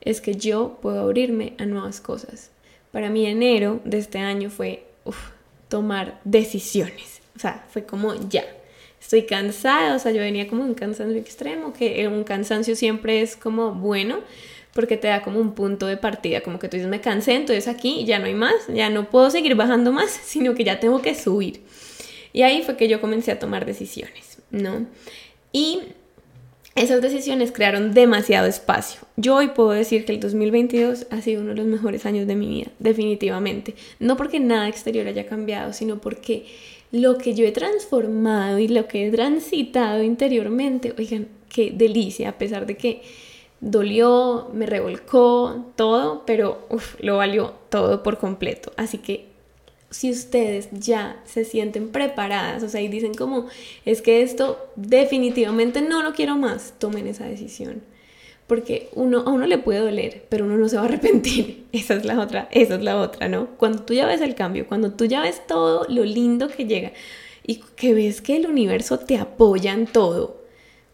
es 0.00 0.20
que 0.20 0.34
yo 0.34 0.80
puedo 0.82 1.00
abrirme 1.00 1.52
a 1.58 1.64
nuevas 1.64 2.00
cosas. 2.00 2.50
Para 2.90 3.08
mí 3.08 3.24
enero 3.24 3.80
de 3.84 3.98
este 3.98 4.18
año 4.18 4.50
fue 4.50 4.82
tomar 5.68 6.20
decisiones. 6.24 7.20
O 7.36 7.38
sea, 7.38 7.64
fue 7.70 7.84
como 7.84 8.16
ya. 8.28 8.42
Estoy 9.00 9.26
cansada, 9.26 9.94
o 9.94 10.00
sea, 10.00 10.10
yo 10.10 10.22
venía 10.22 10.48
como 10.48 10.64
un 10.64 10.74
cansancio 10.74 11.20
extremo, 11.20 11.72
que 11.72 12.08
un 12.08 12.24
cansancio 12.24 12.74
siempre 12.74 13.22
es 13.22 13.36
como 13.36 13.74
bueno, 13.74 14.22
porque 14.76 14.98
te 14.98 15.08
da 15.08 15.22
como 15.22 15.40
un 15.40 15.54
punto 15.54 15.86
de 15.86 15.96
partida, 15.96 16.42
como 16.42 16.58
que 16.60 16.68
tú 16.68 16.76
dices, 16.76 16.88
me 16.88 17.00
cansé, 17.00 17.34
entonces 17.34 17.66
aquí 17.66 18.04
ya 18.04 18.18
no 18.18 18.26
hay 18.26 18.34
más, 18.34 18.54
ya 18.68 18.90
no 18.90 19.10
puedo 19.10 19.30
seguir 19.30 19.56
bajando 19.56 19.90
más, 19.90 20.10
sino 20.24 20.54
que 20.54 20.62
ya 20.62 20.78
tengo 20.78 21.02
que 21.02 21.16
subir. 21.16 21.62
Y 22.32 22.42
ahí 22.42 22.62
fue 22.62 22.76
que 22.76 22.86
yo 22.86 23.00
comencé 23.00 23.32
a 23.32 23.38
tomar 23.38 23.64
decisiones, 23.64 24.38
¿no? 24.50 24.86
Y 25.50 25.80
esas 26.74 27.00
decisiones 27.00 27.52
crearon 27.52 27.94
demasiado 27.94 28.46
espacio. 28.46 29.00
Yo 29.16 29.36
hoy 29.36 29.48
puedo 29.48 29.70
decir 29.70 30.04
que 30.04 30.12
el 30.12 30.20
2022 30.20 31.06
ha 31.10 31.22
sido 31.22 31.40
uno 31.40 31.52
de 31.52 31.56
los 31.56 31.66
mejores 31.66 32.04
años 32.04 32.26
de 32.26 32.36
mi 32.36 32.46
vida, 32.46 32.70
definitivamente. 32.78 33.74
No 33.98 34.18
porque 34.18 34.40
nada 34.40 34.68
exterior 34.68 35.06
haya 35.06 35.24
cambiado, 35.24 35.72
sino 35.72 36.02
porque 36.02 36.44
lo 36.92 37.16
que 37.16 37.34
yo 37.34 37.46
he 37.46 37.52
transformado 37.52 38.58
y 38.58 38.68
lo 38.68 38.86
que 38.88 39.06
he 39.06 39.10
transitado 39.10 40.02
interiormente, 40.02 40.94
oigan, 40.98 41.28
qué 41.48 41.72
delicia, 41.74 42.28
a 42.28 42.38
pesar 42.38 42.66
de 42.66 42.76
que 42.76 43.00
dolió, 43.60 44.50
me 44.52 44.66
revolcó 44.66 45.66
todo, 45.76 46.24
pero 46.26 46.66
lo 47.00 47.16
valió 47.16 47.54
todo 47.68 48.02
por 48.02 48.18
completo. 48.18 48.72
Así 48.76 48.98
que 48.98 49.26
si 49.90 50.10
ustedes 50.10 50.68
ya 50.72 51.20
se 51.24 51.44
sienten 51.44 51.88
preparadas, 51.88 52.62
o 52.62 52.68
sea, 52.68 52.80
y 52.80 52.88
dicen 52.88 53.14
como, 53.14 53.46
es 53.84 54.02
que 54.02 54.22
esto 54.22 54.58
definitivamente 54.76 55.80
no 55.80 56.02
lo 56.02 56.12
quiero 56.12 56.36
más, 56.36 56.74
tomen 56.78 57.06
esa 57.06 57.24
decisión. 57.26 57.82
Porque 58.46 58.90
uno, 58.94 59.24
a 59.26 59.30
uno 59.30 59.46
le 59.46 59.58
puede 59.58 59.80
doler, 59.80 60.24
pero 60.28 60.44
uno 60.44 60.56
no 60.56 60.68
se 60.68 60.76
va 60.76 60.82
a 60.82 60.84
arrepentir. 60.84 61.64
Esa 61.72 61.94
es 61.94 62.04
la 62.04 62.20
otra, 62.20 62.48
esa 62.52 62.76
es 62.76 62.82
la 62.82 63.00
otra, 63.00 63.28
¿no? 63.28 63.48
Cuando 63.56 63.82
tú 63.82 63.92
ya 63.92 64.06
ves 64.06 64.20
el 64.20 64.36
cambio, 64.36 64.68
cuando 64.68 64.92
tú 64.92 65.04
ya 65.04 65.20
ves 65.20 65.44
todo 65.46 65.84
lo 65.88 66.04
lindo 66.04 66.48
que 66.48 66.64
llega 66.64 66.92
y 67.44 67.56
que 67.74 67.92
ves 67.92 68.20
que 68.20 68.36
el 68.36 68.46
universo 68.46 68.98
te 68.98 69.18
apoya 69.18 69.72
en 69.72 69.86
todo, 69.86 70.44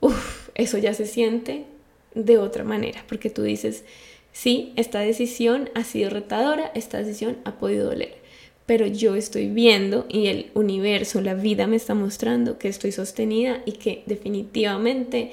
uff, 0.00 0.48
eso 0.54 0.78
ya 0.78 0.94
se 0.94 1.06
siente 1.06 1.66
de 2.14 2.38
otra 2.38 2.64
manera, 2.64 3.04
porque 3.08 3.30
tú 3.30 3.42
dices, 3.42 3.84
sí, 4.32 4.72
esta 4.76 5.00
decisión 5.00 5.70
ha 5.74 5.84
sido 5.84 6.10
retadora, 6.10 6.70
esta 6.74 6.98
decisión 6.98 7.38
ha 7.44 7.58
podido 7.58 7.86
doler 7.86 8.22
pero 8.66 8.86
yo 8.86 9.16
estoy 9.16 9.48
viendo 9.48 10.06
y 10.08 10.28
el 10.28 10.50
universo, 10.54 11.20
la 11.20 11.34
vida 11.34 11.66
me 11.66 11.76
está 11.76 11.94
mostrando 11.94 12.58
que 12.58 12.68
estoy 12.68 12.92
sostenida 12.92 13.60
y 13.66 13.72
que 13.72 14.02
definitivamente 14.06 15.32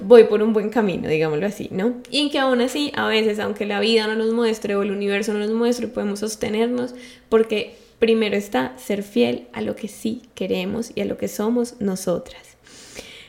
voy 0.00 0.24
por 0.24 0.42
un 0.42 0.52
buen 0.52 0.70
camino, 0.70 1.08
digámoslo 1.08 1.46
así, 1.46 1.68
¿no? 1.70 1.96
Y 2.10 2.30
que 2.30 2.38
aún 2.38 2.60
así, 2.60 2.90
a 2.96 3.06
veces, 3.06 3.38
aunque 3.38 3.66
la 3.66 3.80
vida 3.80 4.06
no 4.06 4.16
nos 4.16 4.32
muestre 4.32 4.74
o 4.74 4.82
el 4.82 4.90
universo 4.90 5.32
no 5.34 5.40
nos 5.40 5.52
muestre, 5.52 5.88
podemos 5.88 6.20
sostenernos 6.20 6.94
porque 7.28 7.74
primero 7.98 8.36
está 8.36 8.76
ser 8.78 9.02
fiel 9.02 9.46
a 9.52 9.60
lo 9.60 9.76
que 9.76 9.88
sí 9.88 10.22
queremos 10.34 10.90
y 10.94 11.02
a 11.02 11.04
lo 11.04 11.18
que 11.18 11.28
somos 11.28 11.80
nosotras. 11.80 12.42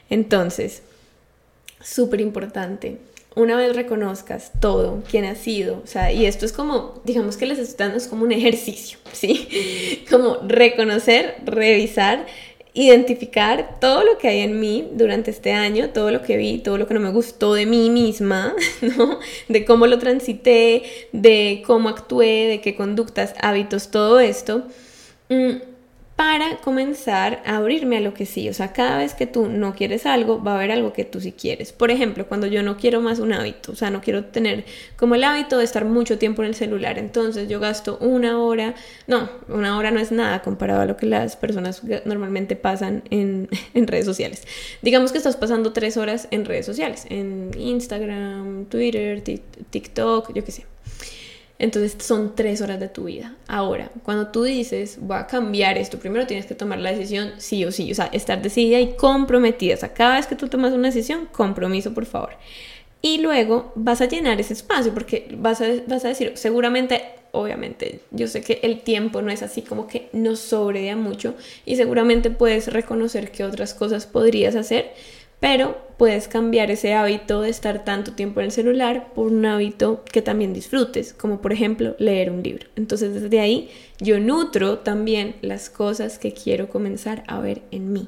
Entonces, 0.10 0.82
súper 1.82 2.22
importante, 2.22 2.98
una 3.36 3.56
vez 3.56 3.76
reconozcas 3.76 4.52
todo, 4.60 5.04
quién 5.10 5.24
has 5.26 5.38
sido, 5.38 5.82
o 5.84 5.88
sea, 5.88 6.12
y 6.12 6.26
esto 6.26 6.46
es 6.46 6.52
como, 6.52 7.02
digamos 7.06 7.38
que 7.38 7.46
les 7.46 7.60
estoy 7.60 7.86
dando 7.86 7.98
es 7.98 8.08
como 8.08 8.24
un 8.24 8.32
ejercicio, 8.32 8.98
¿sí? 9.14 10.06
Como 10.10 10.38
reconocer, 10.48 11.36
revisar 11.46 12.26
identificar 12.74 13.80
todo 13.80 14.04
lo 14.04 14.18
que 14.18 14.28
hay 14.28 14.40
en 14.40 14.60
mí 14.60 14.88
durante 14.94 15.32
este 15.32 15.52
año, 15.52 15.90
todo 15.90 16.12
lo 16.12 16.22
que 16.22 16.38
vi, 16.38 16.60
todo 16.60 16.78
lo 16.78 16.88
que 16.88 16.94
no 16.94 17.00
me 17.00 17.10
gustó 17.10 17.54
de 17.54 17.66
mí 17.66 17.90
misma, 17.90 18.54
¿no? 18.82 19.20
De 19.48 19.66
cómo 19.66 19.88
lo 19.88 19.98
transité, 20.00 20.84
de 21.12 21.64
cómo 21.66 21.90
actué, 21.90 22.48
de 22.48 22.62
qué 22.62 22.76
conductas, 22.76 23.34
hábitos, 23.42 23.92
todo 23.92 24.20
esto. 24.20 24.64
Mm, 25.30 25.58
para 26.20 26.58
comenzar 26.58 27.42
a 27.46 27.56
abrirme 27.56 27.96
a 27.96 28.02
lo 28.02 28.14
que 28.14 28.26
sí. 28.26 28.50
O 28.50 28.54
sea, 28.54 28.74
cada 28.74 28.98
vez 28.98 29.14
que 29.14 29.26
tú 29.26 29.48
no 29.48 29.74
quieres 29.74 30.06
algo, 30.06 30.44
va 30.44 30.52
a 30.52 30.56
haber 30.56 30.70
algo 30.70 30.92
que 30.92 31.06
tú 31.06 31.22
sí 31.22 31.32
quieres. 31.32 31.72
Por 31.72 31.92
ejemplo, 31.92 32.28
cuando 32.28 32.46
yo 32.46 32.62
no 32.62 32.76
quiero 32.76 33.00
más 33.00 33.20
un 33.20 33.32
hábito, 33.32 33.72
o 33.72 33.76
sea, 33.76 33.90
no 33.90 34.02
quiero 34.02 34.26
tener 34.26 34.66
como 34.98 35.16
el 35.16 35.24
hábito 35.24 35.58
de 35.58 35.64
estar 35.64 35.86
mucho 35.86 36.18
tiempo 36.18 36.42
en 36.42 36.50
el 36.50 36.56
celular. 36.56 37.00
Entonces 37.00 37.48
yo 37.48 37.62
gasto 37.62 37.98
una 38.02 38.38
hora, 38.38 38.76
no, 39.08 39.30
una 39.48 39.78
hora 39.78 39.92
no 39.92 40.02
es 40.02 40.12
nada 40.12 40.42
comparado 40.42 40.82
a 40.82 40.86
lo 40.86 40.98
que 40.98 41.06
las 41.06 41.38
personas 41.38 41.84
normalmente 42.04 42.58
pasan 42.58 43.02
en, 43.12 43.48
en 43.74 43.88
redes 43.88 44.04
sociales. 44.04 44.46
Digamos 44.82 45.14
que 45.14 45.20
estás 45.20 45.38
pasando 45.38 45.72
tres 45.72 45.96
horas 45.96 46.28
en 46.32 46.44
redes 46.44 46.66
sociales, 46.66 47.06
en 47.10 47.52
Instagram, 47.58 48.66
Twitter, 48.66 49.24
TikTok, 49.70 50.34
yo 50.34 50.44
qué 50.44 50.52
sé. 50.52 50.69
Entonces 51.60 51.98
son 52.00 52.36
tres 52.36 52.62
horas 52.62 52.80
de 52.80 52.88
tu 52.88 53.04
vida. 53.04 53.36
Ahora, 53.48 53.92
cuando 54.04 54.28
tú 54.28 54.44
dices, 54.44 54.98
voy 55.02 55.18
a 55.18 55.28
cambiar 55.28 55.78
esto, 55.78 56.00
primero 56.00 56.26
tienes 56.26 56.46
que 56.46 56.56
tomar 56.56 56.80
la 56.80 56.92
decisión 56.92 57.34
sí 57.38 57.66
o 57.66 57.72
sí, 57.72 57.92
o 57.92 57.96
sea, 57.96 58.06
estar 58.06 58.42
decidida 58.42 58.80
y 58.80 58.94
comprometida. 58.94 59.76
O 59.76 59.78
sea, 59.78 59.94
cada 59.94 60.16
vez 60.16 60.26
que 60.26 60.36
tú 60.36 60.48
tomas 60.48 60.72
una 60.72 60.88
decisión, 60.88 61.28
compromiso, 61.34 61.94
por 61.94 62.06
favor. 62.06 62.32
Y 63.02 63.20
luego 63.20 63.74
vas 63.76 64.00
a 64.00 64.08
llenar 64.08 64.40
ese 64.40 64.54
espacio 64.54 64.94
porque 64.94 65.36
vas 65.38 65.60
a, 65.60 65.68
vas 65.88 66.06
a 66.06 66.10
decir, 66.10 66.32
seguramente, 66.36 67.04
obviamente, 67.32 68.00
yo 68.12 68.28
sé 68.28 68.42
que 68.42 68.60
el 68.64 68.82
tiempo 68.82 69.22
no 69.22 69.30
es 69.30 69.44
así 69.44 69.62
como 69.62 69.88
que 69.88 70.10
nos 70.14 70.40
sobre 70.40 70.96
mucho 70.96 71.36
y 71.66 71.76
seguramente 71.76 72.30
puedes 72.30 72.72
reconocer 72.72 73.32
que 73.32 73.44
otras 73.44 73.74
cosas 73.74 74.06
podrías 74.06 74.56
hacer 74.56 74.94
pero 75.40 75.78
puedes 75.98 76.28
cambiar 76.28 76.72
ese 76.72 76.94
hábito 76.94 77.42
de 77.42 77.50
estar 77.50 77.84
tanto 77.84 78.14
tiempo 78.14 78.40
en 78.40 78.48
el 78.48 78.52
celular 78.52 79.14
por 79.14 79.28
un 79.28 79.46
hábito 79.46 80.04
que 80.12 80.22
también 80.22 80.54
disfrutes, 80.54 81.14
como 81.14 81.42
por 81.42 81.54
ejemplo 81.54 81.96
leer 82.00 82.32
un 82.32 82.42
libro. 82.44 82.68
Entonces 82.76 83.14
desde 83.14 83.40
ahí 83.40 83.70
yo 84.00 84.20
nutro 84.20 84.80
también 84.80 85.36
las 85.42 85.70
cosas 85.70 86.20
que 86.20 86.34
quiero 86.34 86.70
comenzar 86.70 87.24
a 87.28 87.40
ver 87.40 87.62
en 87.72 87.92
mí, 87.94 88.08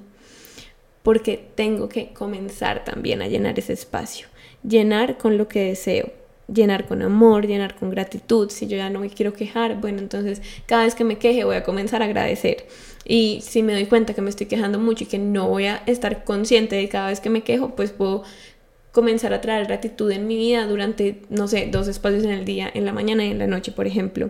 porque 1.04 1.44
tengo 1.56 1.90
que 1.90 2.14
comenzar 2.14 2.84
también 2.84 3.22
a 3.22 3.28
llenar 3.28 3.60
ese 3.60 3.74
espacio, 3.74 4.28
llenar 4.64 5.18
con 5.18 5.38
lo 5.38 5.48
que 5.48 5.64
deseo, 5.64 6.12
llenar 6.54 6.88
con 6.88 7.02
amor, 7.02 7.48
llenar 7.48 7.76
con 7.76 7.90
gratitud. 7.90 8.50
Si 8.50 8.68
yo 8.68 8.78
ya 8.78 8.90
no 8.90 9.00
me 9.00 9.10
quiero 9.10 9.34
quejar, 9.34 9.80
bueno, 9.80 10.00
entonces 10.00 10.42
cada 10.66 10.84
vez 10.84 10.96
que 10.96 11.04
me 11.04 11.18
queje 11.18 11.44
voy 11.44 11.56
a 11.56 11.64
comenzar 11.64 12.02
a 12.02 12.06
agradecer. 12.06 12.68
Y 13.06 13.42
si 13.42 13.64
me 13.64 13.74
doy 13.74 13.86
cuenta 13.86 14.14
que 14.14 14.22
me 14.22 14.30
estoy 14.30 14.48
quejando 14.48 14.80
mucho 14.80 15.04
y 15.04 15.08
que 15.08 15.18
no 15.18 15.48
voy 15.48 15.66
a 15.66 15.78
estar 15.86 16.24
consciente 16.24 16.76
de 16.76 16.88
cada 16.90 17.10
vez 17.10 17.20
que 17.20 17.30
me 17.30 17.44
quejo, 17.44 17.76
pues 17.76 17.92
puedo 17.92 18.24
comenzar 18.92 19.34
a 19.34 19.42
traer 19.42 19.66
gratitud 19.68 20.12
en 20.12 20.28
mi 20.28 20.38
vida 20.38 20.68
durante, 20.68 21.22
no 21.30 21.48
sé, 21.48 21.70
dos 21.72 21.88
espacios 21.88 22.24
en 22.24 22.32
el 22.32 22.46
día, 22.46 22.70
en 22.74 22.86
la 22.86 22.92
mañana 22.92 23.26
y 23.26 23.32
en 23.32 23.40
la 23.40 23.48
noche, 23.48 23.72
por 23.72 23.88
ejemplo. 23.88 24.30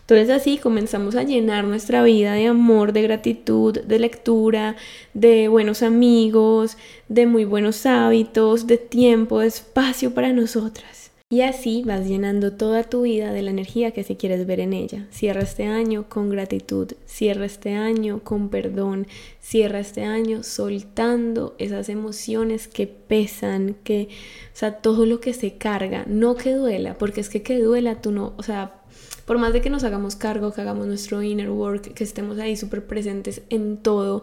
Entonces 0.00 0.30
así 0.30 0.58
comenzamos 0.58 1.14
a 1.14 1.22
llenar 1.22 1.64
nuestra 1.64 2.02
vida 2.02 2.34
de 2.34 2.48
amor, 2.48 2.92
de 2.92 3.02
gratitud, 3.02 3.80
de 3.80 3.98
lectura, 3.98 4.76
de 5.14 5.48
buenos 5.48 5.82
amigos, 5.82 6.76
de 7.08 7.26
muy 7.26 7.44
buenos 7.44 7.86
hábitos, 7.86 8.66
de 8.66 8.78
tiempo, 8.78 9.38
de 9.40 9.46
espacio 9.46 10.12
para 10.12 10.32
nosotras. 10.32 11.01
Y 11.32 11.40
así 11.40 11.82
vas 11.82 12.06
llenando 12.06 12.52
toda 12.52 12.84
tu 12.84 13.00
vida 13.00 13.32
de 13.32 13.40
la 13.40 13.50
energía 13.50 13.92
que 13.92 14.04
si 14.04 14.16
quieres 14.16 14.46
ver 14.46 14.60
en 14.60 14.74
ella. 14.74 15.06
Cierra 15.10 15.40
este 15.40 15.64
año 15.64 16.04
con 16.06 16.28
gratitud, 16.28 16.92
cierra 17.06 17.46
este 17.46 17.72
año 17.72 18.20
con 18.22 18.50
perdón, 18.50 19.06
cierra 19.40 19.80
este 19.80 20.04
año 20.04 20.42
soltando 20.42 21.54
esas 21.56 21.88
emociones 21.88 22.68
que 22.68 22.86
pesan, 22.86 23.76
que, 23.82 24.10
o 24.52 24.56
sea, 24.56 24.72
todo 24.82 25.06
lo 25.06 25.20
que 25.20 25.32
se 25.32 25.56
carga, 25.56 26.04
no 26.06 26.34
que 26.34 26.52
duela, 26.52 26.98
porque 26.98 27.22
es 27.22 27.30
que 27.30 27.40
que 27.40 27.58
duela 27.58 28.02
tú 28.02 28.12
no, 28.12 28.34
o 28.36 28.42
sea, 28.42 28.82
por 29.24 29.38
más 29.38 29.54
de 29.54 29.62
que 29.62 29.70
nos 29.70 29.84
hagamos 29.84 30.16
cargo, 30.16 30.52
que 30.52 30.60
hagamos 30.60 30.86
nuestro 30.86 31.22
inner 31.22 31.48
work, 31.48 31.94
que 31.94 32.04
estemos 32.04 32.38
ahí 32.40 32.58
súper 32.58 32.86
presentes 32.86 33.40
en 33.48 33.78
todo, 33.78 34.22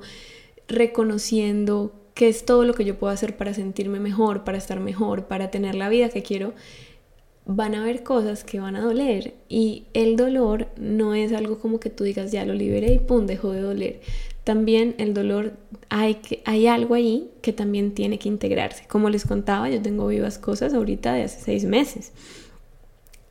reconociendo 0.68 1.92
qué 2.14 2.28
es 2.28 2.46
todo 2.46 2.66
lo 2.66 2.76
que 2.76 2.86
yo 2.86 3.00
puedo 3.00 3.12
hacer 3.12 3.36
para 3.36 3.56
sentirme 3.56 4.00
mejor, 4.00 4.44
para 4.44 4.60
estar 4.60 4.80
mejor, 4.80 5.26
para 5.26 5.50
tener 5.50 5.74
la 5.74 5.90
vida 5.90 6.10
que 6.10 6.22
quiero 6.22 6.54
van 7.52 7.74
a 7.74 7.82
haber 7.82 8.04
cosas 8.04 8.44
que 8.44 8.60
van 8.60 8.76
a 8.76 8.82
doler 8.82 9.34
y 9.50 9.86
el 9.96 10.18
dolor 10.18 10.68
no 10.78 11.16
es 11.16 11.34
algo 11.34 11.58
como 11.58 11.80
que 11.80 11.90
tú 11.90 12.04
digas 12.04 12.32
ya 12.32 12.46
lo 12.46 12.54
liberé 12.54 12.94
y 12.94 13.00
pum, 13.00 13.26
dejó 13.26 13.52
de 13.52 13.62
doler. 13.62 14.02
También 14.44 14.94
el 15.00 15.16
dolor, 15.16 15.54
hay, 15.90 16.16
que, 16.16 16.44
hay 16.46 16.68
algo 16.68 16.94
ahí 16.94 17.32
que 17.42 17.52
también 17.52 17.96
tiene 17.96 18.20
que 18.20 18.30
integrarse. 18.30 18.84
Como 18.88 19.10
les 19.10 19.26
contaba, 19.26 19.68
yo 19.68 19.82
tengo 19.82 20.08
vivas 20.08 20.38
cosas 20.38 20.76
ahorita 20.76 21.14
de 21.14 21.24
hace 21.24 21.42
seis 21.42 21.66
meses. 21.66 22.12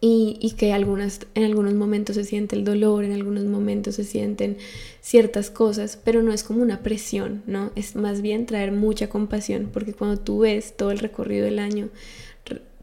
Y, 0.00 0.36
y, 0.40 0.52
que 0.52 0.72
algunas, 0.72 1.20
en 1.34 1.44
algunos 1.44 1.74
momentos 1.74 2.16
se 2.16 2.24
siente 2.24 2.54
el 2.56 2.64
dolor, 2.64 3.04
en 3.04 3.12
algunos 3.12 3.44
momentos 3.44 3.96
se 3.96 4.04
sienten 4.04 4.56
ciertas 5.00 5.50
cosas, 5.50 5.98
pero 6.04 6.22
no 6.22 6.32
es 6.32 6.44
como 6.44 6.62
una 6.62 6.82
presión, 6.82 7.42
¿no? 7.46 7.72
Es 7.74 7.96
más 7.96 8.20
bien 8.20 8.46
traer 8.46 8.70
mucha 8.70 9.08
compasión, 9.08 9.70
porque 9.72 9.92
cuando 9.92 10.20
tú 10.20 10.40
ves 10.40 10.76
todo 10.76 10.92
el 10.92 11.00
recorrido 11.00 11.46
del 11.46 11.58
año, 11.58 11.88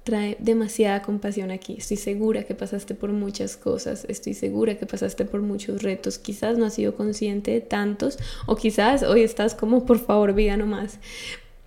trae 0.06 0.38
demasiada 0.40 1.02
compasión 1.02 1.50
aquí. 1.50 1.76
Estoy 1.80 1.98
segura 1.98 2.44
que 2.44 2.54
pasaste 2.54 2.94
por 2.94 3.12
muchas 3.12 3.58
cosas, 3.58 4.06
estoy 4.08 4.36
segura 4.36 4.78
que 4.78 4.86
pasaste 4.86 5.26
por 5.26 5.42
muchos 5.42 5.82
retos. 5.82 6.20
Quizás 6.20 6.60
no 6.60 6.66
has 6.66 6.76
sido 6.76 6.96
consciente 6.96 7.52
de 7.52 7.62
tantos 7.62 8.20
o 8.46 8.56
quizás 8.56 9.02
hoy 9.02 9.24
estás 9.24 9.56
como 9.56 9.86
por 9.86 9.98
favor 9.98 10.34
vida 10.34 10.58
nomás. 10.58 11.00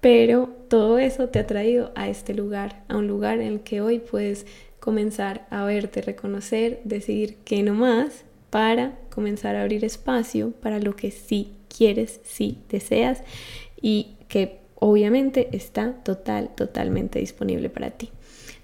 Pero 0.00 0.50
todo 0.68 1.00
eso 1.00 1.28
te 1.28 1.40
ha 1.40 1.48
traído 1.48 1.90
a 1.96 2.08
este 2.08 2.32
lugar, 2.32 2.84
a 2.86 2.96
un 2.96 3.08
lugar 3.08 3.40
en 3.40 3.48
el 3.48 3.60
que 3.60 3.80
hoy 3.80 3.98
puedes 3.98 4.46
comenzar 4.78 5.48
a 5.50 5.64
verte, 5.64 6.00
reconocer, 6.00 6.80
decidir 6.84 7.38
que 7.44 7.64
no 7.64 7.74
más 7.74 8.24
para 8.50 8.96
comenzar 9.10 9.56
a 9.56 9.62
abrir 9.62 9.84
espacio 9.84 10.52
para 10.52 10.78
lo 10.78 10.94
que 10.94 11.10
sí 11.10 11.54
quieres, 11.76 12.20
sí 12.22 12.58
deseas 12.68 13.24
y 13.82 14.14
que 14.28 14.60
obviamente 14.76 15.48
está 15.50 15.94
total, 16.04 16.54
totalmente 16.54 17.18
disponible 17.18 17.68
para 17.68 17.90
ti. 17.90 18.10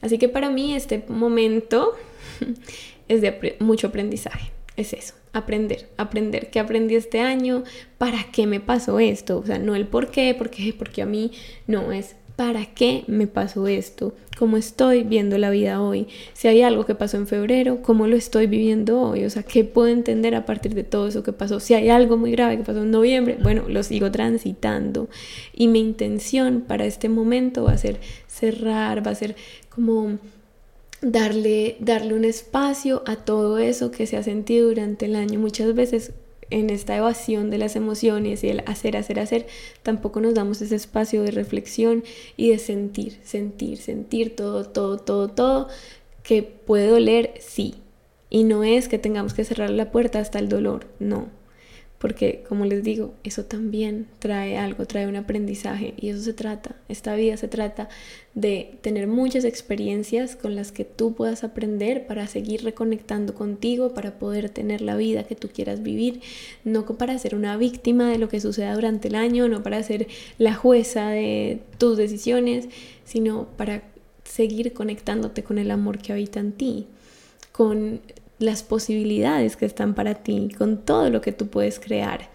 Así 0.05 0.19
que 0.19 0.29
para 0.29 0.51
mí 0.51 0.75
este 0.75 1.03
momento 1.09 1.95
es 3.09 3.23
de 3.23 3.57
mucho 3.59 3.87
aprendizaje. 3.87 4.51
Es 4.77 4.93
eso, 4.93 5.15
aprender, 5.33 5.89
aprender 5.97 6.51
qué 6.51 6.61
aprendí 6.61 6.95
este 6.95 7.21
año, 7.21 7.65
para 7.97 8.25
qué 8.33 8.47
me 8.47 8.61
pasó 8.61 8.99
esto, 8.99 9.39
o 9.39 9.47
sea, 9.47 9.57
no 9.59 9.75
el 9.75 9.87
por 9.87 10.11
qué, 10.11 10.35
porque, 10.37 10.75
porque 10.77 11.01
a 11.01 11.07
mí 11.07 11.31
no 11.67 11.91
es 11.91 12.17
¿para 12.37 12.67
qué 12.67 13.05
me 13.07 13.27
pasó 13.27 13.69
esto? 13.69 14.15
¿Cómo 14.37 14.57
estoy 14.57 15.05
viendo 15.05 15.39
la 15.39 15.51
vida 15.51 15.81
hoy? 15.81 16.09
Si 16.33 16.49
hay 16.49 16.63
algo 16.63 16.85
que 16.85 16.97
pasó 16.97 17.17
en 17.17 17.29
febrero, 17.29 17.81
¿cómo 17.83 18.09
lo 18.09 18.17
estoy 18.17 18.49
viviendo 18.49 19.01
hoy? 19.01 19.25
O 19.25 19.31
sea, 19.31 19.45
¿qué 19.45 19.63
puedo 19.63 19.87
entender 19.87 20.35
a 20.35 20.45
partir 20.45 20.75
de 20.75 20.83
todo 20.83 21.07
eso 21.07 21.23
que 21.23 21.33
pasó? 21.33 21.61
Si 21.61 21.75
hay 21.75 21.91
algo 21.91 22.17
muy 22.17 22.33
grave 22.33 22.57
que 22.57 22.65
pasó 22.65 22.83
en 22.83 22.91
noviembre, 22.91 23.39
bueno, 23.41 23.65
lo 23.69 23.83
sigo 23.85 24.11
transitando. 24.11 25.09
Y 25.53 25.69
mi 25.69 25.79
intención 25.79 26.63
para 26.63 26.85
este 26.87 27.09
momento 27.09 27.65
va 27.65 27.73
a 27.73 27.79
ser 27.79 28.01
cerrar, 28.35 29.07
va 29.07 29.13
a 29.13 29.15
ser 29.15 29.37
como 29.69 30.19
darle, 31.01 31.77
darle 31.81 32.15
un 32.15 32.25
espacio 32.25 33.03
a 33.07 33.17
todo 33.17 33.59
eso 33.59 33.91
que 33.91 34.07
se 34.07 34.17
ha 34.17 34.23
sentido 34.23 34.69
durante 34.69 35.07
el 35.07 35.17
año. 35.17 35.39
Muchas 35.39 35.75
veces 35.75 36.13
en 36.51 36.71
esta 36.71 36.97
evasión 36.97 37.51
de 37.51 37.59
las 37.59 37.77
emociones 37.77 38.45
y 38.45 38.49
el 38.49 38.63
hacer, 38.67 38.97
hacer, 38.97 39.19
hacer, 39.19 39.47
tampoco 39.83 40.21
nos 40.21 40.35
damos 40.35 40.61
ese 40.63 40.77
espacio 40.77 41.23
de 41.23 41.31
reflexión 41.31 42.05
y 42.37 42.51
de 42.51 42.59
sentir, 42.59 43.19
sentir, 43.25 43.79
sentir 43.79 44.37
todo, 44.37 44.65
todo, 44.65 44.99
todo, 44.99 45.29
todo, 45.29 45.69
que 46.23 46.43
puede 46.43 46.89
doler, 46.89 47.35
sí. 47.41 47.75
Y 48.31 48.45
no 48.45 48.65
es 48.65 48.89
que 48.89 48.99
tengamos 48.99 49.35
que 49.35 49.45
cerrar 49.45 49.71
la 49.71 49.91
puerta 49.91 50.19
hasta 50.19 50.39
el 50.39 50.49
dolor, 50.49 50.87
no 50.99 51.44
porque 52.05 52.45
como 52.47 52.67
les 52.67 52.85
digo, 52.85 53.15
eso 53.25 53.47
también 53.47 54.07
trae 54.19 54.59
algo, 54.59 54.85
trae 54.85 55.07
un 55.07 55.17
aprendizaje 55.17 55.95
y 55.97 56.11
eso 56.11 56.21
se 56.21 56.35
trata, 56.35 56.77
esta 56.91 57.15
vida 57.15 57.39
se 57.39 57.49
trata 57.49 57.89
de 58.35 58.77
tener 58.83 59.07
muchas 59.07 59.47
experiencias 59.47 60.37
con 60.37 60.55
las 60.55 60.71
que 60.71 60.85
tú 60.85 61.15
puedas 61.15 61.45
aprender 61.45 62.07
para 62.07 62.27
seguir 62.27 62.63
reconectando 62.63 63.35
contigo, 63.35 63.95
para 63.95 64.19
poder 64.19 64.51
tener 64.51 64.83
la 64.83 64.97
vida 64.99 65.25
que 65.25 65.35
tú 65.35 65.49
quieras 65.49 65.83
vivir, 65.83 66.21
no 66.63 66.85
para 66.85 67.19
ser 67.19 67.35
una 67.35 67.57
víctima 67.57 68.11
de 68.11 68.19
lo 68.19 68.29
que 68.29 68.39
suceda 68.39 68.75
durante 68.75 69.09
el 69.09 69.15
año, 69.15 69.49
no 69.49 69.63
para 69.63 69.83
ser 69.83 70.07
la 70.37 70.55
jueza 70.55 71.09
de 71.09 71.61
tus 71.79 71.97
decisiones, 71.97 72.69
sino 73.07 73.49
para 73.57 73.83
seguir 74.25 74.75
conectándote 74.75 75.43
con 75.43 75.57
el 75.57 75.71
amor 75.71 75.97
que 75.97 76.13
habita 76.13 76.39
en 76.39 76.53
ti, 76.53 76.87
con 77.51 78.03
las 78.39 78.63
posibilidades 78.63 79.57
que 79.57 79.67
están 79.67 79.95
para 79.95 80.15
ti, 80.15 80.49
con 80.57 80.79
todo 80.79 81.11
lo 81.11 81.21
que 81.21 81.33
tú 81.33 81.49
puedes 81.49 81.79
crear. 81.79 82.29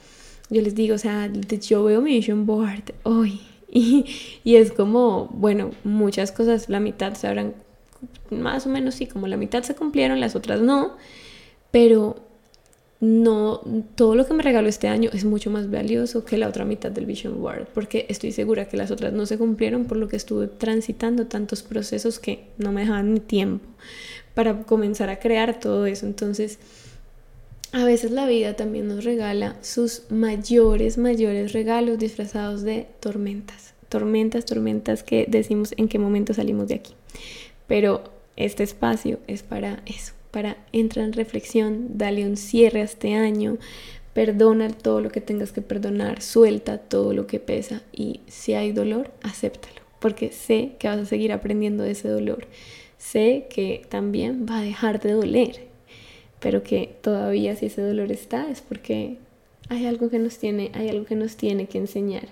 Yo 0.50 0.62
les 0.62 0.76
digo, 0.76 0.96
o 0.96 0.98
sea, 0.98 1.32
yo 1.32 1.84
veo 1.84 2.02
mi 2.02 2.16
vision 2.16 2.46
board 2.46 2.94
hoy 3.04 3.42
y, 3.72 4.06
y 4.44 4.56
es 4.56 4.72
como, 4.72 5.28
bueno, 5.34 5.72
muchas 5.84 6.32
cosas, 6.32 6.70
la 6.70 6.80
mitad 6.80 7.14
se 7.14 7.28
habrán, 7.28 7.54
más 8.30 8.66
o 8.66 8.70
menos 8.70 8.96
sí, 8.96 9.06
como 9.06 9.28
la 9.28 9.38
mitad 9.38 9.64
se 9.64 9.76
cumplieron, 9.76 10.20
las 10.20 10.36
otras 10.36 10.62
no, 10.62 10.96
pero 11.72 12.16
no, 13.02 13.62
todo 13.96 14.16
lo 14.16 14.26
que 14.26 14.34
me 14.34 14.44
regaló 14.44 14.68
este 14.68 14.90
año 14.90 15.10
es 15.14 15.24
mucho 15.24 15.50
más 15.50 15.72
valioso 15.72 16.26
que 16.26 16.38
la 16.38 16.50
otra 16.50 16.66
mitad 16.66 16.92
del 16.92 17.06
Vision 17.06 17.40
Board, 17.40 17.68
porque 17.74 18.06
estoy 18.10 18.34
segura 18.34 18.68
que 18.68 18.76
las 18.76 18.92
otras 18.92 19.14
no 19.14 19.26
se 19.26 19.38
cumplieron 19.38 19.86
por 19.86 19.98
lo 19.98 20.10
que 20.10 20.18
estuve 20.18 20.48
transitando 20.48 21.26
tantos 21.28 21.64
procesos 21.64 22.20
que 22.20 22.48
no 22.58 22.74
me 22.74 22.82
dejaban 22.82 23.14
ni 23.14 23.22
tiempo 23.22 23.66
para 24.40 24.64
comenzar 24.64 25.10
a 25.10 25.20
crear 25.20 25.60
todo 25.60 25.86
eso. 25.86 26.06
Entonces, 26.06 26.60
a 27.74 27.84
veces 27.84 28.12
la 28.12 28.26
vida 28.26 28.56
también 28.56 28.88
nos 28.88 29.04
regala 29.04 29.58
sus 29.60 30.04
mayores, 30.10 30.98
mayores 30.98 31.52
regalos 31.52 32.00
disfrazados 32.00 32.62
de 32.62 32.88
tormentas. 33.02 33.74
Tormentas, 33.90 34.46
tormentas 34.46 35.04
que 35.04 35.26
decimos 35.28 35.74
en 35.76 35.90
qué 35.90 36.00
momento 36.00 36.34
salimos 36.34 36.70
de 36.70 36.76
aquí. 36.76 36.94
Pero 37.68 38.14
este 38.38 38.64
espacio 38.64 39.20
es 39.28 39.44
para 39.44 39.84
eso, 39.86 40.14
para 40.32 40.56
entrar 40.72 41.04
en 41.04 41.12
reflexión, 41.12 41.98
dale 41.98 42.26
un 42.26 42.38
cierre 42.38 42.80
a 42.80 42.86
este 42.86 43.16
año, 43.16 43.58
perdona 44.14 44.70
todo 44.70 45.02
lo 45.02 45.10
que 45.10 45.20
tengas 45.20 45.52
que 45.52 45.62
perdonar, 45.62 46.22
suelta 46.22 46.78
todo 46.78 47.12
lo 47.12 47.28
que 47.28 47.42
pesa 47.42 47.82
y 47.92 48.22
si 48.28 48.54
hay 48.54 48.72
dolor, 48.72 49.12
acéptalo, 49.22 49.82
porque 50.00 50.32
sé 50.32 50.78
que 50.80 50.88
vas 50.88 51.00
a 51.00 51.06
seguir 51.06 51.34
aprendiendo 51.34 51.84
de 51.84 51.92
ese 51.92 52.08
dolor 52.08 52.48
sé 53.00 53.48
que 53.50 53.82
también 53.90 54.46
va 54.48 54.60
a 54.60 54.64
dejar 54.64 55.00
de 55.00 55.14
doler, 55.14 55.62
pero 56.40 56.62
que 56.62 56.96
todavía 57.02 57.56
si 57.56 57.66
ese 57.66 57.82
dolor 57.82 58.12
está 58.12 58.48
es 58.52 58.62
porque 58.62 59.18
hay 59.70 59.88
algo 59.88 60.12
que 60.12 60.20
nos 60.20 60.38
tiene, 60.38 60.70
hay 60.76 60.90
algo 60.90 61.06
que 61.06 61.16
nos 61.16 61.36
tiene 61.36 61.66
que 61.68 61.80
enseñar. 61.80 62.28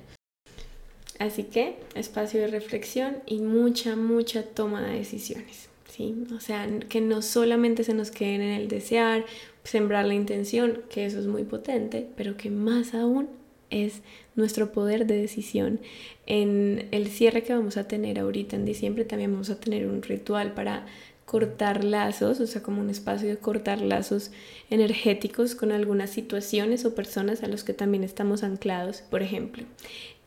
Así 1.17 1.43
que 1.43 1.77
espacio 1.95 2.41
de 2.41 2.47
reflexión 2.47 3.17
y 3.25 3.39
mucha, 3.39 3.95
mucha 3.95 4.43
toma 4.43 4.83
de 4.83 4.99
decisiones. 4.99 5.69
¿sí? 5.89 6.15
O 6.35 6.39
sea, 6.39 6.67
que 6.89 7.01
no 7.01 7.23
solamente 7.23 7.83
se 7.83 7.95
nos 7.95 8.11
queden 8.11 8.41
en 8.41 8.51
el 8.51 8.67
desear, 8.67 9.25
sembrar 9.63 10.05
la 10.05 10.13
intención, 10.13 10.83
que 10.89 11.05
eso 11.05 11.19
es 11.19 11.25
muy 11.25 11.43
potente, 11.43 12.07
pero 12.15 12.37
que 12.37 12.51
más 12.51 12.93
aún 12.93 13.29
es 13.69 14.01
nuestro 14.35 14.71
poder 14.71 15.07
de 15.07 15.17
decisión. 15.17 15.79
En 16.25 16.87
el 16.91 17.07
cierre 17.07 17.43
que 17.43 17.53
vamos 17.53 17.77
a 17.77 17.87
tener 17.87 18.19
ahorita 18.19 18.55
en 18.55 18.65
diciembre 18.65 19.05
también 19.05 19.31
vamos 19.31 19.49
a 19.49 19.59
tener 19.59 19.87
un 19.87 20.01
ritual 20.01 20.53
para 20.53 20.85
cortar 21.27 21.83
lazos, 21.83 22.39
o 22.39 22.47
sea, 22.47 22.63
como 22.63 22.79
un 22.79 22.89
espacio 22.89 23.27
de 23.27 23.35
cortar 23.37 23.81
lazos 23.81 24.31
energéticos 24.69 25.55
con 25.55 25.73
algunas 25.73 26.09
situaciones 26.09 26.85
o 26.85 26.95
personas 26.95 27.43
a 27.43 27.47
los 27.47 27.65
que 27.65 27.73
también 27.73 28.05
estamos 28.05 28.43
anclados, 28.43 29.03
por 29.09 29.21
ejemplo. 29.21 29.65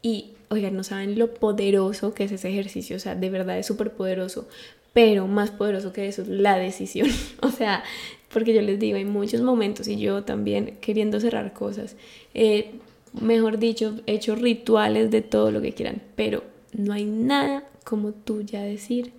Y, 0.02 0.32
oigan, 0.50 0.76
no 0.76 0.84
saben 0.84 1.18
lo 1.18 1.32
poderoso 1.32 2.12
que 2.12 2.24
es 2.24 2.32
ese 2.32 2.50
ejercicio, 2.50 2.96
o 2.96 2.98
sea, 2.98 3.14
de 3.14 3.30
verdad 3.30 3.58
es 3.58 3.64
súper 3.66 3.92
poderoso, 3.92 4.46
pero 4.92 5.26
más 5.26 5.50
poderoso 5.50 5.94
que 5.94 6.06
eso 6.06 6.20
es 6.20 6.28
la 6.28 6.58
decisión. 6.58 7.08
o 7.40 7.50
sea, 7.50 7.82
porque 8.30 8.52
yo 8.52 8.60
les 8.60 8.78
digo, 8.78 8.98
hay 8.98 9.06
muchos 9.06 9.40
momentos 9.40 9.88
y 9.88 9.96
yo 9.96 10.24
también 10.24 10.76
queriendo 10.82 11.18
cerrar 11.18 11.54
cosas, 11.54 11.96
eh, 12.34 12.72
mejor 13.12 13.58
dicho, 13.58 14.00
hecho 14.06 14.34
rituales 14.34 15.10
de 15.10 15.22
todo 15.22 15.50
lo 15.50 15.60
que 15.60 15.72
quieran, 15.72 16.02
pero 16.16 16.44
no 16.72 16.92
hay 16.92 17.04
nada 17.04 17.64
como 17.84 18.12
tú 18.12 18.42
ya 18.42 18.62
decir, 18.62 19.12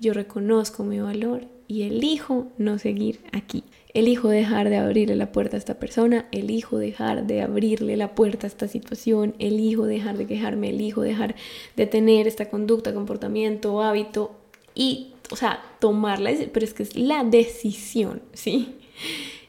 yo 0.00 0.12
reconozco 0.12 0.84
mi 0.84 1.00
valor 1.00 1.46
y 1.66 1.82
elijo 1.82 2.48
no 2.56 2.78
seguir 2.78 3.20
aquí. 3.32 3.64
Elijo 3.94 4.28
dejar 4.28 4.68
de 4.68 4.76
abrirle 4.76 5.16
la 5.16 5.32
puerta 5.32 5.56
a 5.56 5.58
esta 5.58 5.78
persona, 5.78 6.26
elijo 6.30 6.78
dejar 6.78 7.26
de 7.26 7.42
abrirle 7.42 7.96
la 7.96 8.14
puerta 8.14 8.46
a 8.46 8.48
esta 8.48 8.68
situación, 8.68 9.34
elijo 9.38 9.86
dejar 9.86 10.16
de 10.18 10.26
quejarme, 10.26 10.70
elijo 10.70 11.02
dejar 11.02 11.34
de 11.76 11.86
tener 11.86 12.26
esta 12.26 12.48
conducta, 12.48 12.94
comportamiento, 12.94 13.82
hábito 13.82 14.36
y, 14.74 15.14
o 15.30 15.36
sea, 15.36 15.62
tomarla, 15.80 16.30
pero 16.52 16.64
es 16.64 16.74
que 16.74 16.82
es 16.82 16.96
la 16.96 17.24
decisión, 17.24 18.22
¿sí? 18.32 18.76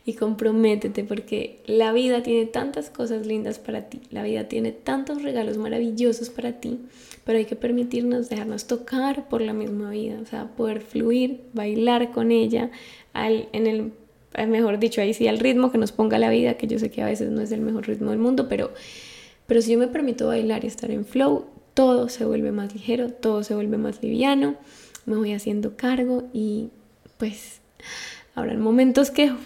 Y 0.09 0.13
comprométete 0.13 1.03
porque 1.03 1.59
la 1.67 1.93
vida 1.93 2.23
tiene 2.23 2.47
tantas 2.47 2.89
cosas 2.89 3.27
lindas 3.27 3.59
para 3.59 3.89
ti, 3.89 4.01
la 4.09 4.23
vida 4.23 4.45
tiene 4.45 4.71
tantos 4.71 5.21
regalos 5.21 5.59
maravillosos 5.59 6.31
para 6.31 6.53
ti, 6.53 6.79
pero 7.23 7.37
hay 7.37 7.45
que 7.45 7.55
permitirnos 7.55 8.27
dejarnos 8.27 8.65
tocar 8.65 9.29
por 9.29 9.41
la 9.41 9.53
misma 9.53 9.91
vida, 9.91 10.17
o 10.19 10.25
sea, 10.25 10.47
poder 10.47 10.81
fluir, 10.81 11.41
bailar 11.53 12.09
con 12.09 12.31
ella, 12.31 12.71
al, 13.13 13.49
en 13.53 13.67
el, 13.67 13.91
eh, 14.33 14.47
mejor 14.47 14.79
dicho, 14.79 14.99
ahí 14.99 15.13
sí, 15.13 15.27
al 15.27 15.37
ritmo 15.37 15.71
que 15.71 15.77
nos 15.77 15.91
ponga 15.91 16.17
la 16.17 16.31
vida, 16.31 16.55
que 16.55 16.65
yo 16.65 16.79
sé 16.79 16.89
que 16.89 17.03
a 17.03 17.05
veces 17.05 17.29
no 17.29 17.41
es 17.41 17.51
el 17.51 17.61
mejor 17.61 17.87
ritmo 17.87 18.09
del 18.09 18.19
mundo, 18.19 18.47
pero, 18.49 18.71
pero 19.45 19.61
si 19.61 19.73
yo 19.73 19.77
me 19.77 19.89
permito 19.89 20.25
bailar 20.25 20.63
y 20.63 20.67
estar 20.67 20.89
en 20.89 21.05
flow, 21.05 21.45
todo 21.75 22.09
se 22.09 22.25
vuelve 22.25 22.51
más 22.51 22.73
ligero, 22.73 23.11
todo 23.11 23.43
se 23.43 23.53
vuelve 23.53 23.77
más 23.77 24.01
liviano, 24.01 24.55
me 25.05 25.17
voy 25.17 25.33
haciendo 25.33 25.77
cargo 25.77 26.23
y 26.33 26.69
pues 27.19 27.61
Habrán 28.39 28.61
momentos 28.61 29.11
que 29.11 29.31
mm, 29.31 29.37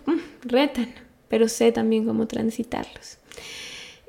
retan, 0.44 0.94
pero 1.28 1.48
sé 1.48 1.72
también 1.72 2.06
cómo 2.06 2.28
transitarlos. 2.28 3.18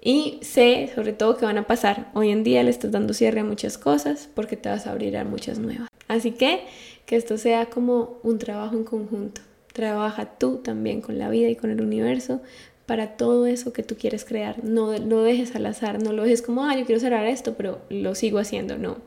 Y 0.02 0.38
sé 0.42 0.90
sobre 0.94 1.14
todo 1.14 1.38
que 1.38 1.46
van 1.46 1.56
a 1.56 1.66
pasar. 1.66 2.10
Hoy 2.12 2.30
en 2.30 2.44
día 2.44 2.62
le 2.62 2.68
estás 2.68 2.92
dando 2.92 3.14
cierre 3.14 3.40
a 3.40 3.44
muchas 3.44 3.78
cosas 3.78 4.28
porque 4.34 4.58
te 4.58 4.68
vas 4.68 4.86
a 4.86 4.90
abrir 4.90 5.16
a 5.16 5.24
muchas 5.24 5.58
nuevas. 5.58 5.88
Así 6.06 6.32
que 6.32 6.64
que 7.06 7.16
esto 7.16 7.38
sea 7.38 7.66
como 7.66 8.18
un 8.22 8.38
trabajo 8.38 8.76
en 8.76 8.84
conjunto. 8.84 9.40
Trabaja 9.72 10.36
tú 10.38 10.58
también 10.58 11.00
con 11.00 11.18
la 11.18 11.30
vida 11.30 11.48
y 11.48 11.56
con 11.56 11.70
el 11.70 11.80
universo 11.80 12.42
para 12.84 13.16
todo 13.16 13.46
eso 13.46 13.72
que 13.72 13.82
tú 13.82 13.96
quieres 13.96 14.26
crear. 14.26 14.62
No 14.62 14.96
lo 14.98 15.22
dejes 15.22 15.56
al 15.56 15.64
azar, 15.64 16.02
no 16.02 16.12
lo 16.12 16.24
dejes 16.24 16.42
como, 16.42 16.64
ah, 16.64 16.76
yo 16.76 16.84
quiero 16.84 17.00
cerrar 17.00 17.24
esto, 17.24 17.54
pero 17.54 17.80
lo 17.88 18.14
sigo 18.14 18.38
haciendo. 18.38 18.76
No. 18.76 18.98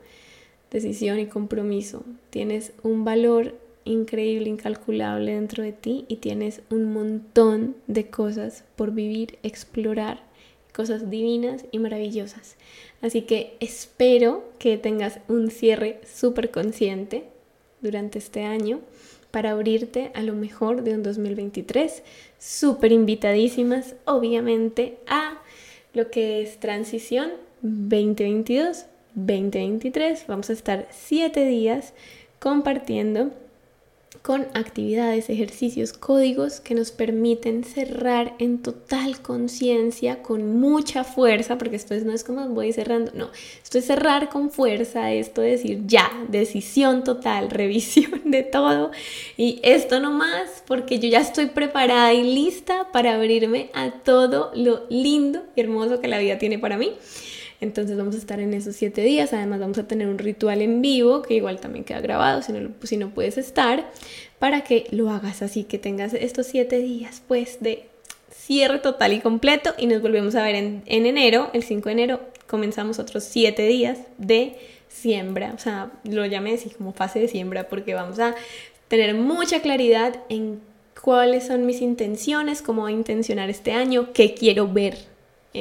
Decisión 0.72 1.20
y 1.20 1.28
compromiso. 1.28 2.04
Tienes 2.32 2.74
un 2.82 3.06
valor 3.06 3.54
increíble, 3.88 4.50
incalculable 4.50 5.34
dentro 5.34 5.64
de 5.64 5.74
ti 5.74 6.06
y 6.08 6.18
tienes 6.18 6.62
un 6.70 6.94
montón 6.94 7.76
de 7.88 8.10
cosas 8.10 8.64
por 8.76 8.92
vivir, 8.92 9.40
explorar, 9.44 10.22
cosas 10.74 11.10
divinas 11.10 11.66
y 11.72 11.80
maravillosas. 11.80 12.56
Así 13.02 13.24
que 13.24 13.58
espero 13.60 14.44
que 14.60 14.78
tengas 14.78 15.20
un 15.28 15.50
cierre 15.50 16.00
súper 16.06 16.52
consciente 16.52 17.26
durante 17.82 18.20
este 18.20 18.44
año 18.44 18.82
para 19.32 19.52
abrirte 19.52 20.12
a 20.14 20.22
lo 20.22 20.34
mejor 20.34 20.84
de 20.84 20.94
un 20.94 21.04
2023. 21.04 22.04
Súper 22.40 22.92
invitadísimas, 22.92 23.96
obviamente, 24.06 24.98
a 25.08 25.42
lo 25.94 26.10
que 26.10 26.42
es 26.42 26.60
transición 26.60 27.32
2022-2023. 27.64 30.26
Vamos 30.28 30.50
a 30.50 30.54
estar 30.54 30.88
siete 30.92 31.46
días 31.46 31.94
compartiendo 32.40 33.32
con 34.22 34.48
actividades, 34.54 35.30
ejercicios, 35.30 35.94
códigos 35.94 36.60
que 36.60 36.76
nos 36.76 36.92
permiten 36.92 37.64
cerrar 37.64 38.36
en 38.40 38.62
total 38.62 39.22
conciencia, 39.22 40.22
con 40.22 40.60
mucha 40.60 41.04
fuerza, 41.04 41.58
porque 41.58 41.76
esto 41.76 41.96
no 42.04 42.12
es 42.12 42.24
como 42.24 42.48
voy 42.50 42.74
cerrando, 42.74 43.12
no, 43.14 43.30
esto 43.64 43.78
es 43.78 43.86
cerrar 43.86 44.30
con 44.30 44.52
fuerza, 44.52 45.12
esto 45.12 45.42
es 45.42 45.62
decir 45.62 45.84
ya, 45.86 46.12
decisión 46.28 47.04
total, 47.04 47.50
revisión 47.52 48.22
de 48.26 48.44
todo 48.44 48.92
y 49.38 49.60
esto 49.64 50.00
no 50.00 50.12
más, 50.12 50.64
porque 50.68 51.00
yo 51.00 51.10
ya 51.10 51.20
estoy 51.20 51.48
preparada 51.48 52.14
y 52.14 52.24
lista 52.24 52.92
para 52.92 53.16
abrirme 53.16 53.70
a 53.74 53.92
todo 53.92 54.52
lo 54.56 54.86
lindo 54.90 55.44
y 55.56 55.62
hermoso 55.62 56.00
que 56.00 56.08
la 56.08 56.20
vida 56.20 56.38
tiene 56.38 56.60
para 56.60 56.78
mí. 56.78 56.94
Entonces 57.60 57.98
vamos 57.98 58.16
a 58.16 58.18
estar 58.20 58.40
en 58.40 58.54
esos 58.54 58.76
siete 58.76 59.02
días. 59.02 59.34
Además 59.34 59.60
vamos 59.60 59.78
a 59.78 59.88
tener 59.88 60.08
un 60.08 60.18
ritual 60.18 60.62
en 60.62 60.82
vivo 60.82 61.22
que 61.22 61.34
igual 61.34 61.60
también 61.60 61.86
queda 61.86 62.02
grabado 62.02 62.42
si 62.42 62.54
no, 62.54 62.70
si 62.84 62.98
no 62.98 63.10
puedes 63.10 63.38
estar 63.38 63.90
para 64.40 64.62
que 64.62 64.88
lo 64.92 65.10
hagas 65.10 65.42
así, 65.42 65.64
que 65.64 65.80
tengas 65.80 66.14
estos 66.14 66.48
siete 66.48 66.78
días 66.78 67.24
pues 67.28 67.58
de 67.62 67.88
cierre 68.32 68.80
total 68.80 69.14
y 69.14 69.20
completo. 69.20 69.74
Y 69.78 69.88
nos 69.88 70.02
volvemos 70.02 70.36
a 70.36 70.44
ver 70.44 70.56
en, 70.56 70.84
en 70.86 71.06
enero, 71.06 71.50
el 71.54 71.64
5 71.64 71.90
de 71.90 71.94
enero. 71.94 72.20
Comenzamos 72.48 73.00
otros 73.00 73.24
siete 73.24 73.64
días 73.68 74.00
de 74.18 74.56
siembra, 74.88 75.52
o 75.54 75.60
sea, 75.60 75.92
lo 76.06 76.26
llamé 76.26 76.54
así 76.54 76.70
como 76.70 76.94
fase 76.94 77.20
de 77.20 77.28
siembra 77.28 77.68
porque 77.68 77.94
vamos 77.94 78.20
a 78.20 78.36
tener 78.88 79.14
mucha 79.16 79.62
claridad 79.62 80.22
en 80.30 80.62
cuáles 81.02 81.48
son 81.48 81.66
mis 81.66 81.82
intenciones, 81.82 82.62
cómo 82.62 82.84
voy 82.84 82.94
a 82.94 82.96
intencionar 82.96 83.50
este 83.50 83.74
año, 83.74 84.14
qué 84.14 84.34
quiero 84.34 84.68
ver 84.72 84.98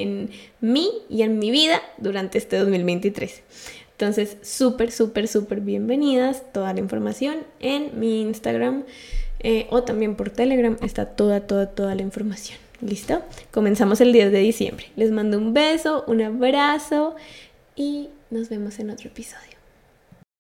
en 0.03 0.31
mí 0.61 0.91
y 1.09 1.23
en 1.23 1.39
mi 1.39 1.51
vida 1.51 1.81
durante 1.99 2.39
este 2.39 2.57
2023. 2.59 3.43
Entonces, 3.93 4.37
súper, 4.43 4.93
súper, 4.93 5.27
súper 5.27 5.61
bienvenidas. 5.61 6.43
Toda 6.53 6.73
la 6.75 6.81
información 6.81 7.37
en 7.61 7.99
mi 7.99 8.21
Instagram 8.21 8.85
eh, 9.41 9.67
o 9.71 9.83
también 9.85 10.17
por 10.17 10.31
Telegram 10.31 10.77
está 10.83 11.07
toda, 11.07 11.41
toda, 11.41 11.71
toda 11.71 11.95
la 11.95 12.03
información. 12.03 12.59
¿Listo? 12.81 13.23
Comenzamos 13.53 14.01
el 14.03 14.13
10 14.13 14.33
de 14.33 14.39
diciembre. 14.41 14.87
Les 14.97 15.11
mando 15.11 15.39
un 15.39 15.55
beso, 15.55 16.05
un 16.07 16.21
abrazo 16.21 17.17
y 17.75 18.11
nos 18.31 18.51
vemos 18.51 18.79
en 18.79 18.91
otro 18.91 19.09
episodio. 19.09 19.56